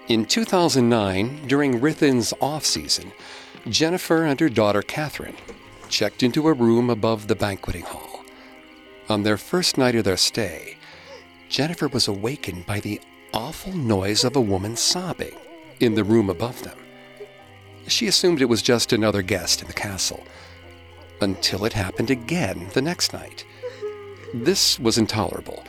In 0.09 0.25
2009, 0.25 1.47
during 1.47 1.81
Ruthin's 1.81 2.33
off 2.41 2.65
season, 2.65 3.13
Jennifer 3.69 4.25
and 4.25 4.41
her 4.41 4.49
daughter 4.49 4.83
Catherine 4.83 5.37
checked 5.91 6.23
into 6.23 6.49
a 6.49 6.53
room 6.53 6.89
above 6.89 7.27
the 7.27 7.35
banqueting 7.35 7.83
hall. 7.83 8.25
On 9.09 9.23
their 9.25 9.37
first 9.37 9.77
night 9.77 9.97
of 9.97 10.05
their 10.05 10.17
stay, 10.17 10.79
Jennifer 11.49 11.89
was 11.89 12.07
awakened 12.07 12.65
by 12.65 12.81
the 12.81 13.01
awful 13.35 13.73
noise 13.73 14.25
of 14.25 14.37
a 14.37 14.41
woman 14.41 14.77
sobbing 14.77 15.35
in 15.81 15.95
the 15.95 16.05
room 16.05 16.31
above 16.31 16.63
them. 16.63 16.79
She 17.89 18.07
assumed 18.07 18.41
it 18.41 18.49
was 18.49 18.63
just 18.63 18.93
another 18.93 19.23
guest 19.23 19.63
in 19.63 19.67
the 19.67 19.75
castle, 19.75 20.25
until 21.21 21.65
it 21.65 21.73
happened 21.73 22.11
again 22.11 22.69
the 22.73 22.83
next 22.83 23.13
night. 23.13 23.45
This 24.33 24.79
was 24.79 24.97
intolerable. 24.97 25.65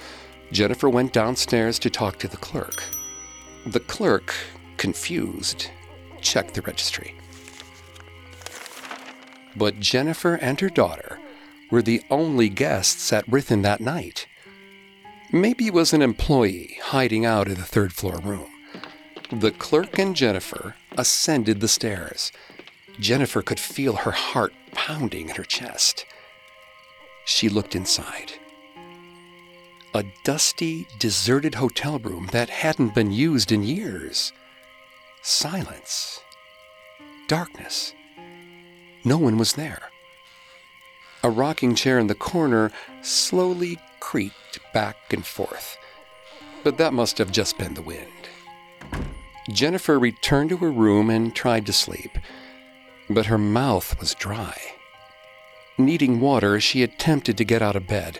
Jennifer 0.51 0.89
went 0.89 1.13
downstairs 1.13 1.79
to 1.79 1.89
talk 1.89 2.19
to 2.19 2.27
the 2.27 2.37
clerk. 2.37 2.83
The 3.65 3.79
clerk, 3.79 4.35
confused, 4.77 5.71
checked 6.21 6.53
the 6.53 6.61
registry. 6.61 7.15
But 9.55 9.79
Jennifer 9.79 10.35
and 10.35 10.59
her 10.59 10.69
daughter 10.69 11.19
were 11.69 11.81
the 11.81 12.03
only 12.09 12.49
guests 12.49 13.11
at 13.13 13.29
Ruthin 13.29 13.63
that 13.63 13.81
night. 13.81 14.27
Maybe 15.31 15.67
it 15.67 15.73
was 15.73 15.93
an 15.93 16.01
employee 16.01 16.77
hiding 16.83 17.25
out 17.25 17.47
in 17.47 17.55
the 17.55 17.63
third 17.63 17.93
floor 17.93 18.19
room. 18.19 18.49
The 19.31 19.51
clerk 19.51 19.97
and 19.97 20.15
Jennifer 20.15 20.75
ascended 20.97 21.61
the 21.61 21.67
stairs. 21.67 22.31
Jennifer 22.99 23.41
could 23.41 23.59
feel 23.59 23.95
her 23.95 24.11
heart 24.11 24.53
pounding 24.73 25.29
in 25.29 25.35
her 25.35 25.43
chest. 25.43 26.05
She 27.25 27.47
looked 27.47 27.75
inside 27.75 28.33
a 29.93 30.05
dusty, 30.23 30.87
deserted 30.99 31.55
hotel 31.55 31.99
room 31.99 32.29
that 32.31 32.49
hadn't 32.49 32.95
been 32.95 33.11
used 33.11 33.51
in 33.51 33.63
years. 33.63 34.31
Silence. 35.21 36.21
Darkness. 37.27 37.93
No 39.03 39.17
one 39.17 39.37
was 39.37 39.53
there. 39.53 39.89
A 41.23 41.29
rocking 41.29 41.75
chair 41.75 41.99
in 41.99 42.07
the 42.07 42.15
corner 42.15 42.71
slowly 43.01 43.79
creaked 43.99 44.59
back 44.73 44.95
and 45.11 45.25
forth. 45.25 45.77
But 46.63 46.77
that 46.77 46.93
must 46.93 47.17
have 47.17 47.31
just 47.31 47.57
been 47.57 47.73
the 47.73 47.81
wind. 47.81 48.07
Jennifer 49.49 49.99
returned 49.99 50.49
to 50.49 50.57
her 50.57 50.71
room 50.71 51.09
and 51.09 51.35
tried 51.35 51.65
to 51.65 51.73
sleep, 51.73 52.17
but 53.09 53.25
her 53.25 53.37
mouth 53.37 53.99
was 53.99 54.13
dry. 54.15 54.59
Needing 55.77 56.19
water, 56.19 56.59
she 56.59 56.83
attempted 56.83 57.37
to 57.37 57.43
get 57.43 57.61
out 57.61 57.75
of 57.75 57.87
bed 57.87 58.19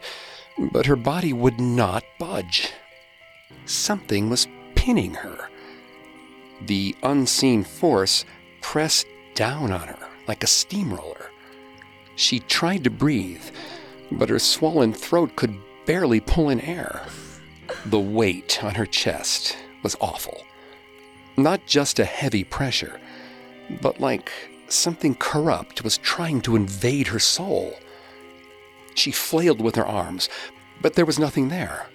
but 0.57 0.85
her 0.85 0.95
body 0.95 1.33
would 1.33 1.59
not 1.59 2.03
budge. 2.19 2.71
Something 3.65 4.29
was 4.29 4.47
pinning 4.75 5.13
her. 5.15 5.49
The 6.61 6.95
unseen 7.03 7.63
force 7.63 8.25
pressed 8.61 9.07
down 9.33 9.71
on 9.71 9.87
her 9.87 10.00
like 10.31 10.45
a 10.45 10.47
steamroller. 10.47 11.29
She 12.15 12.39
tried 12.39 12.85
to 12.85 12.89
breathe, 12.89 13.43
but 14.13 14.29
her 14.29 14.39
swollen 14.39 14.93
throat 14.93 15.35
could 15.35 15.57
barely 15.85 16.21
pull 16.21 16.47
in 16.47 16.61
air. 16.61 17.05
The 17.85 17.99
weight 17.99 18.63
on 18.63 18.75
her 18.75 18.85
chest 18.85 19.57
was 19.83 19.97
awful. 19.99 20.45
Not 21.35 21.65
just 21.65 21.99
a 21.99 22.05
heavy 22.05 22.45
pressure, 22.45 23.01
but 23.81 23.99
like 23.99 24.31
something 24.69 25.15
corrupt 25.15 25.83
was 25.83 25.97
trying 25.97 26.39
to 26.43 26.55
invade 26.55 27.07
her 27.07 27.19
soul. 27.19 27.73
She 28.95 29.11
flailed 29.11 29.59
with 29.59 29.75
her 29.75 29.85
arms, 29.85 30.29
but 30.81 30.93
there 30.93 31.05
was 31.05 31.19
nothing 31.19 31.49
there. 31.49 31.87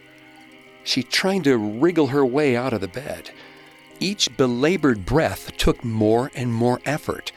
She 0.84 1.02
tried 1.02 1.44
to 1.44 1.56
wriggle 1.56 2.08
her 2.08 2.26
way 2.26 2.54
out 2.54 2.74
of 2.74 2.82
the 2.82 2.96
bed. 3.02 3.30
Each 3.98 4.28
belabored 4.36 5.06
breath 5.06 5.56
took 5.56 5.82
more 5.82 6.30
and 6.34 6.52
more 6.52 6.82
effort 6.84 7.32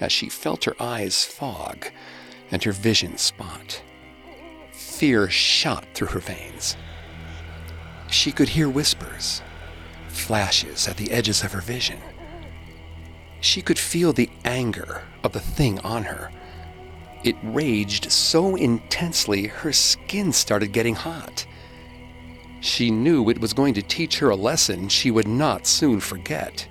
as 0.00 0.12
she 0.12 0.28
felt 0.28 0.64
her 0.64 0.76
eyes 0.80 1.24
fog 1.24 1.86
and 2.50 2.62
her 2.64 2.72
vision 2.72 3.16
spot. 3.16 3.82
Fear 4.72 5.30
shot 5.30 5.86
through 5.94 6.08
her 6.08 6.20
veins. 6.20 6.76
She 8.10 8.32
could 8.32 8.50
hear 8.50 8.68
whispers, 8.68 9.42
flashes 10.08 10.86
at 10.86 10.96
the 10.96 11.10
edges 11.10 11.42
of 11.42 11.52
her 11.52 11.60
vision. 11.60 11.98
She 13.40 13.60
could 13.60 13.78
feel 13.78 14.12
the 14.12 14.30
anger 14.44 15.02
of 15.22 15.32
the 15.32 15.40
thing 15.40 15.78
on 15.80 16.04
her. 16.04 16.30
It 17.24 17.36
raged 17.42 18.10
so 18.10 18.56
intensely 18.56 19.46
her 19.46 19.72
skin 19.72 20.32
started 20.32 20.72
getting 20.72 20.94
hot. 20.94 21.46
She 22.60 22.90
knew 22.90 23.28
it 23.28 23.40
was 23.40 23.52
going 23.52 23.74
to 23.74 23.82
teach 23.82 24.18
her 24.18 24.30
a 24.30 24.36
lesson 24.36 24.88
she 24.88 25.10
would 25.10 25.28
not 25.28 25.66
soon 25.66 26.00
forget. 26.00 26.66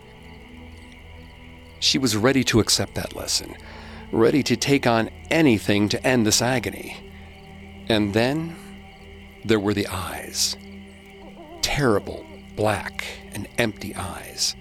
She 1.84 1.98
was 1.98 2.16
ready 2.16 2.46
to 2.46 2.62
accept 2.62 2.96
that 2.96 3.14
lesson, 3.14 3.58
ready 4.10 4.42
to 4.44 4.56
take 4.56 4.88
on 4.88 5.10
anything 5.30 5.90
to 5.90 6.08
end 6.08 6.26
this 6.26 6.42
agony. 6.42 6.96
And 7.90 8.14
then 8.14 8.56
there 9.44 9.60
were 9.60 9.74
the 9.74 9.88
eyes 9.88 10.56
terrible, 11.62 12.26
black, 12.56 13.04
and 13.34 13.50
empty 13.58 13.94
eyes. 13.96 14.56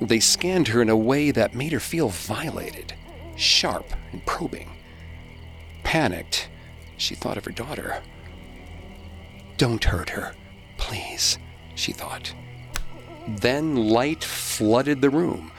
They 0.00 0.20
scanned 0.20 0.68
her 0.68 0.80
in 0.80 0.88
a 0.88 0.96
way 0.96 1.32
that 1.32 1.54
made 1.54 1.72
her 1.72 1.80
feel 1.80 2.08
violated, 2.08 2.94
sharp, 3.36 3.92
and 4.10 4.24
probing. 4.24 4.70
Panicked, 5.84 6.48
she 6.96 7.14
thought 7.14 7.36
of 7.36 7.44
her 7.44 7.50
daughter. 7.50 8.02
Don't 9.58 9.84
hurt 9.84 10.08
her, 10.08 10.34
please, 10.78 11.38
she 11.74 11.92
thought. 11.92 12.32
Then 13.28 13.76
light 13.76 14.24
flooded 14.24 15.02
the 15.02 15.10
room. 15.10 15.51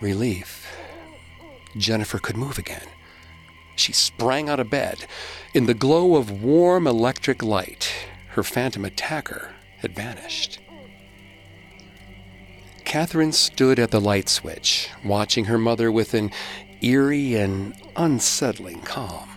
Relief. 0.00 0.66
Jennifer 1.76 2.18
could 2.18 2.36
move 2.36 2.58
again. 2.58 2.86
She 3.76 3.92
sprang 3.92 4.48
out 4.48 4.60
of 4.60 4.70
bed. 4.70 5.06
In 5.54 5.66
the 5.66 5.74
glow 5.74 6.16
of 6.16 6.42
warm 6.42 6.86
electric 6.86 7.42
light, 7.42 7.90
her 8.30 8.42
phantom 8.42 8.84
attacker 8.84 9.54
had 9.78 9.94
vanished. 9.94 10.58
Catherine 12.84 13.32
stood 13.32 13.78
at 13.78 13.90
the 13.90 14.00
light 14.00 14.28
switch, 14.28 14.88
watching 15.04 15.46
her 15.46 15.58
mother 15.58 15.90
with 15.90 16.14
an 16.14 16.30
eerie 16.82 17.34
and 17.34 17.74
unsettling 17.96 18.80
calm. 18.82 19.28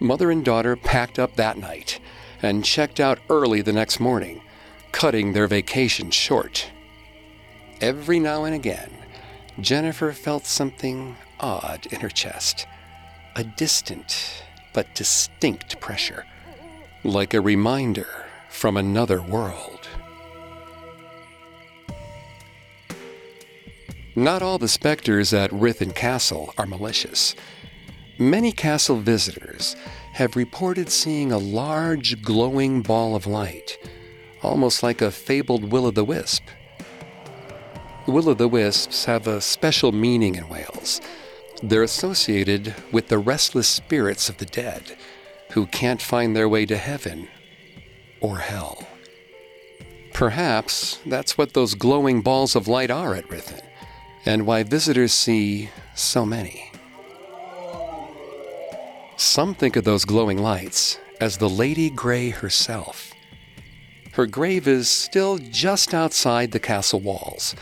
Mother 0.00 0.30
and 0.30 0.44
daughter 0.44 0.76
packed 0.76 1.18
up 1.18 1.36
that 1.36 1.58
night 1.58 2.00
and 2.42 2.64
checked 2.64 3.00
out 3.00 3.18
early 3.28 3.62
the 3.62 3.72
next 3.72 4.00
morning, 4.00 4.42
cutting 4.92 5.32
their 5.32 5.46
vacation 5.46 6.10
short. 6.10 6.70
Every 7.80 8.18
now 8.18 8.44
and 8.44 8.56
again, 8.56 8.90
Jennifer 9.60 10.12
felt 10.12 10.46
something 10.46 11.16
odd 11.38 11.86
in 11.92 12.00
her 12.00 12.08
chest, 12.08 12.66
a 13.36 13.44
distant 13.44 14.42
but 14.72 14.94
distinct 14.96 15.80
pressure, 15.80 16.26
like 17.04 17.34
a 17.34 17.40
reminder 17.40 18.26
from 18.48 18.76
another 18.76 19.22
world. 19.22 19.86
Not 24.16 24.42
all 24.42 24.58
the 24.58 24.66
specters 24.66 25.32
at 25.32 25.52
Ruthin 25.52 25.94
Castle 25.94 26.52
are 26.58 26.66
malicious. 26.66 27.36
Many 28.18 28.50
castle 28.50 28.96
visitors 28.96 29.76
have 30.14 30.34
reported 30.34 30.90
seeing 30.90 31.30
a 31.30 31.38
large 31.38 32.22
glowing 32.22 32.82
ball 32.82 33.14
of 33.14 33.28
light, 33.28 33.78
almost 34.42 34.82
like 34.82 35.00
a 35.00 35.12
fabled 35.12 35.70
will 35.70 35.86
o' 35.86 35.92
the 35.92 36.04
wisp. 36.04 36.42
Will 38.08 38.30
o' 38.30 38.34
the 38.34 38.48
wisps 38.48 39.04
have 39.04 39.26
a 39.26 39.38
special 39.38 39.92
meaning 39.92 40.34
in 40.34 40.48
Wales. 40.48 41.02
They're 41.62 41.82
associated 41.82 42.74
with 42.90 43.08
the 43.08 43.18
restless 43.18 43.68
spirits 43.68 44.30
of 44.30 44.38
the 44.38 44.46
dead 44.46 44.96
who 45.50 45.66
can't 45.66 46.00
find 46.00 46.34
their 46.34 46.48
way 46.48 46.64
to 46.64 46.78
heaven 46.78 47.28
or 48.22 48.38
hell. 48.38 48.86
Perhaps 50.14 51.00
that's 51.04 51.36
what 51.36 51.52
those 51.52 51.74
glowing 51.74 52.22
balls 52.22 52.56
of 52.56 52.66
light 52.66 52.90
are 52.90 53.14
at 53.14 53.28
Ruthin, 53.28 53.60
and 54.24 54.46
why 54.46 54.62
visitors 54.62 55.12
see 55.12 55.68
so 55.94 56.24
many. 56.24 56.72
Some 59.18 59.54
think 59.54 59.76
of 59.76 59.84
those 59.84 60.06
glowing 60.06 60.38
lights 60.38 60.98
as 61.20 61.36
the 61.36 61.48
Lady 61.50 61.90
Grey 61.90 62.30
herself. 62.30 63.12
Her 64.12 64.26
grave 64.26 64.66
is 64.66 64.88
still 64.88 65.36
just 65.36 65.92
outside 65.92 66.52
the 66.52 66.58
castle 66.58 67.00
walls. 67.00 67.54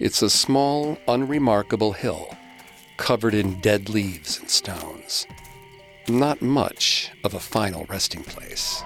It's 0.00 0.22
a 0.22 0.30
small, 0.30 0.98
unremarkable 1.06 1.92
hill, 1.92 2.36
covered 2.96 3.32
in 3.32 3.60
dead 3.60 3.88
leaves 3.88 4.40
and 4.40 4.50
stones. 4.50 5.24
Not 6.08 6.42
much 6.42 7.12
of 7.22 7.32
a 7.32 7.38
final 7.38 7.84
resting 7.84 8.24
place. 8.24 8.82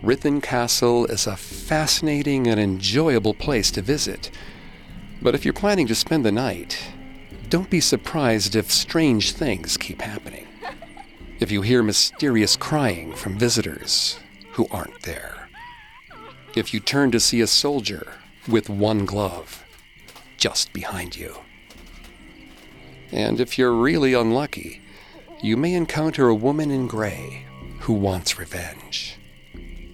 Ruthin 0.00 0.40
Castle 0.40 1.06
is 1.06 1.26
a 1.26 1.36
fascinating 1.36 2.46
and 2.46 2.60
enjoyable 2.60 3.34
place 3.34 3.72
to 3.72 3.82
visit. 3.82 4.30
But 5.20 5.34
if 5.34 5.44
you're 5.44 5.52
planning 5.52 5.88
to 5.88 5.94
spend 5.96 6.24
the 6.24 6.30
night, 6.30 6.78
don't 7.48 7.70
be 7.70 7.80
surprised 7.80 8.54
if 8.54 8.70
strange 8.70 9.32
things 9.32 9.76
keep 9.76 10.00
happening. 10.00 10.46
If 11.40 11.50
you 11.50 11.62
hear 11.62 11.82
mysterious 11.82 12.56
crying 12.56 13.12
from 13.12 13.38
visitors 13.38 14.20
who 14.52 14.68
aren't 14.70 15.02
there. 15.02 15.43
If 16.56 16.72
you 16.72 16.78
turn 16.78 17.10
to 17.10 17.18
see 17.18 17.40
a 17.40 17.48
soldier 17.48 18.12
with 18.46 18.70
one 18.70 19.06
glove 19.06 19.64
just 20.36 20.72
behind 20.72 21.16
you. 21.16 21.38
And 23.10 23.40
if 23.40 23.58
you're 23.58 23.72
really 23.72 24.14
unlucky, 24.14 24.80
you 25.42 25.56
may 25.56 25.74
encounter 25.74 26.28
a 26.28 26.34
woman 26.34 26.70
in 26.70 26.86
gray 26.86 27.44
who 27.80 27.92
wants 27.92 28.38
revenge, 28.38 29.18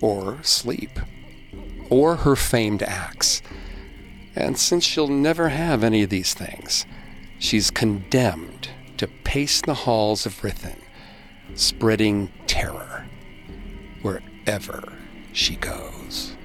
or 0.03 0.39
sleep, 0.43 1.01
or 1.89 2.17
her 2.17 2.37
famed 2.37 2.83
axe. 2.83 3.41
And 4.37 4.59
since 4.59 4.85
she'll 4.85 5.09
never 5.09 5.49
have 5.49 5.83
any 5.83 6.03
of 6.03 6.11
these 6.11 6.35
things, 6.35 6.85
she's 7.39 7.71
condemned 7.71 8.69
to 8.99 9.09
pace 9.09 9.63
the 9.63 9.75
halls 9.75 10.27
of 10.27 10.43
Ruthin, 10.43 10.79
spreading 11.55 12.31
terror 12.47 13.07
wherever 14.03 14.93
she 15.33 15.57
goes. 15.57 16.37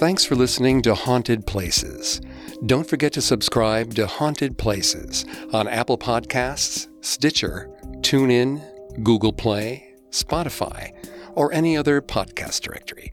Thanks 0.00 0.24
for 0.24 0.34
listening 0.34 0.80
to 0.84 0.94
Haunted 0.94 1.46
Places. 1.46 2.22
Don't 2.64 2.88
forget 2.88 3.12
to 3.12 3.20
subscribe 3.20 3.92
to 3.96 4.06
Haunted 4.06 4.56
Places 4.56 5.26
on 5.52 5.68
Apple 5.68 5.98
Podcasts, 5.98 6.88
Stitcher, 7.02 7.70
TuneIn, 7.98 8.64
Google 9.04 9.34
Play, 9.34 9.92
Spotify, 10.08 10.94
or 11.34 11.52
any 11.52 11.76
other 11.76 12.00
podcast 12.00 12.62
directory. 12.62 13.12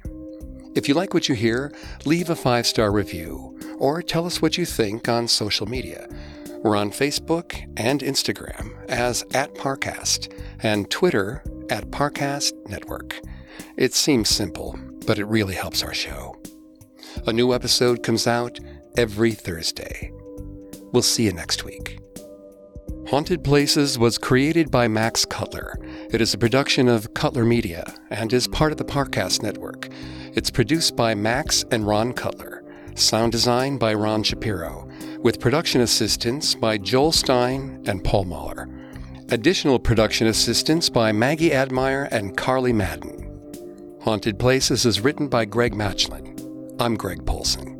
If 0.75 0.87
you 0.87 0.93
like 0.93 1.13
what 1.13 1.27
you 1.27 1.35
hear, 1.35 1.73
leave 2.05 2.29
a 2.29 2.37
five 2.37 2.65
star 2.65 2.89
review 2.89 3.59
or 3.77 4.01
tell 4.01 4.25
us 4.25 4.41
what 4.41 4.57
you 4.57 4.65
think 4.65 5.09
on 5.09 5.27
social 5.27 5.67
media. 5.67 6.07
We're 6.63 6.77
on 6.77 6.91
Facebook 6.91 7.69
and 7.75 7.99
Instagram 7.99 8.73
as 8.87 9.25
at 9.33 9.53
Parcast 9.55 10.33
and 10.63 10.89
Twitter 10.89 11.43
at 11.69 11.91
Parcast 11.91 12.53
Network. 12.69 13.19
It 13.75 13.93
seems 13.93 14.29
simple, 14.29 14.79
but 15.05 15.19
it 15.19 15.25
really 15.25 15.55
helps 15.55 15.83
our 15.83 15.93
show. 15.93 16.37
A 17.25 17.33
new 17.33 17.53
episode 17.53 18.03
comes 18.03 18.27
out 18.27 18.59
every 18.95 19.31
Thursday. 19.31 20.11
We'll 20.91 21.01
see 21.03 21.23
you 21.23 21.33
next 21.33 21.63
week. 21.63 21.99
Haunted 23.09 23.43
Places 23.43 23.97
was 23.97 24.17
created 24.17 24.69
by 24.69 24.87
Max 24.87 25.25
Cutler. 25.25 25.77
It 26.11 26.21
is 26.21 26.33
a 26.33 26.37
production 26.37 26.87
of 26.87 27.13
Cutler 27.13 27.45
Media 27.45 27.93
and 28.09 28.31
is 28.31 28.47
part 28.47 28.71
of 28.71 28.77
the 28.77 28.85
Parcast 28.85 29.41
Network. 29.41 29.89
It's 30.33 30.51
produced 30.51 30.95
by 30.95 31.15
Max 31.15 31.63
and 31.71 31.87
Ron 31.87 32.13
Cutler. 32.13 32.63
Sound 32.95 33.31
design 33.31 33.77
by 33.77 33.93
Ron 33.93 34.23
Shapiro, 34.23 34.89
with 35.19 35.39
production 35.39 35.81
assistance 35.81 36.55
by 36.55 36.77
Joel 36.77 37.11
Stein 37.11 37.83
and 37.87 38.03
Paul 38.03 38.25
Mahler. 38.25 38.69
Additional 39.29 39.79
production 39.79 40.27
assistance 40.27 40.89
by 40.89 41.11
Maggie 41.11 41.53
Admire 41.53 42.07
and 42.11 42.37
Carly 42.37 42.73
Madden. 42.73 43.23
Haunted 44.01 44.39
Places 44.39 44.85
is 44.85 45.01
written 45.01 45.27
by 45.27 45.45
Greg 45.45 45.73
Matchlin. 45.73 46.36
I'm 46.79 46.95
Greg 46.95 47.25
Polcyn. 47.25 47.76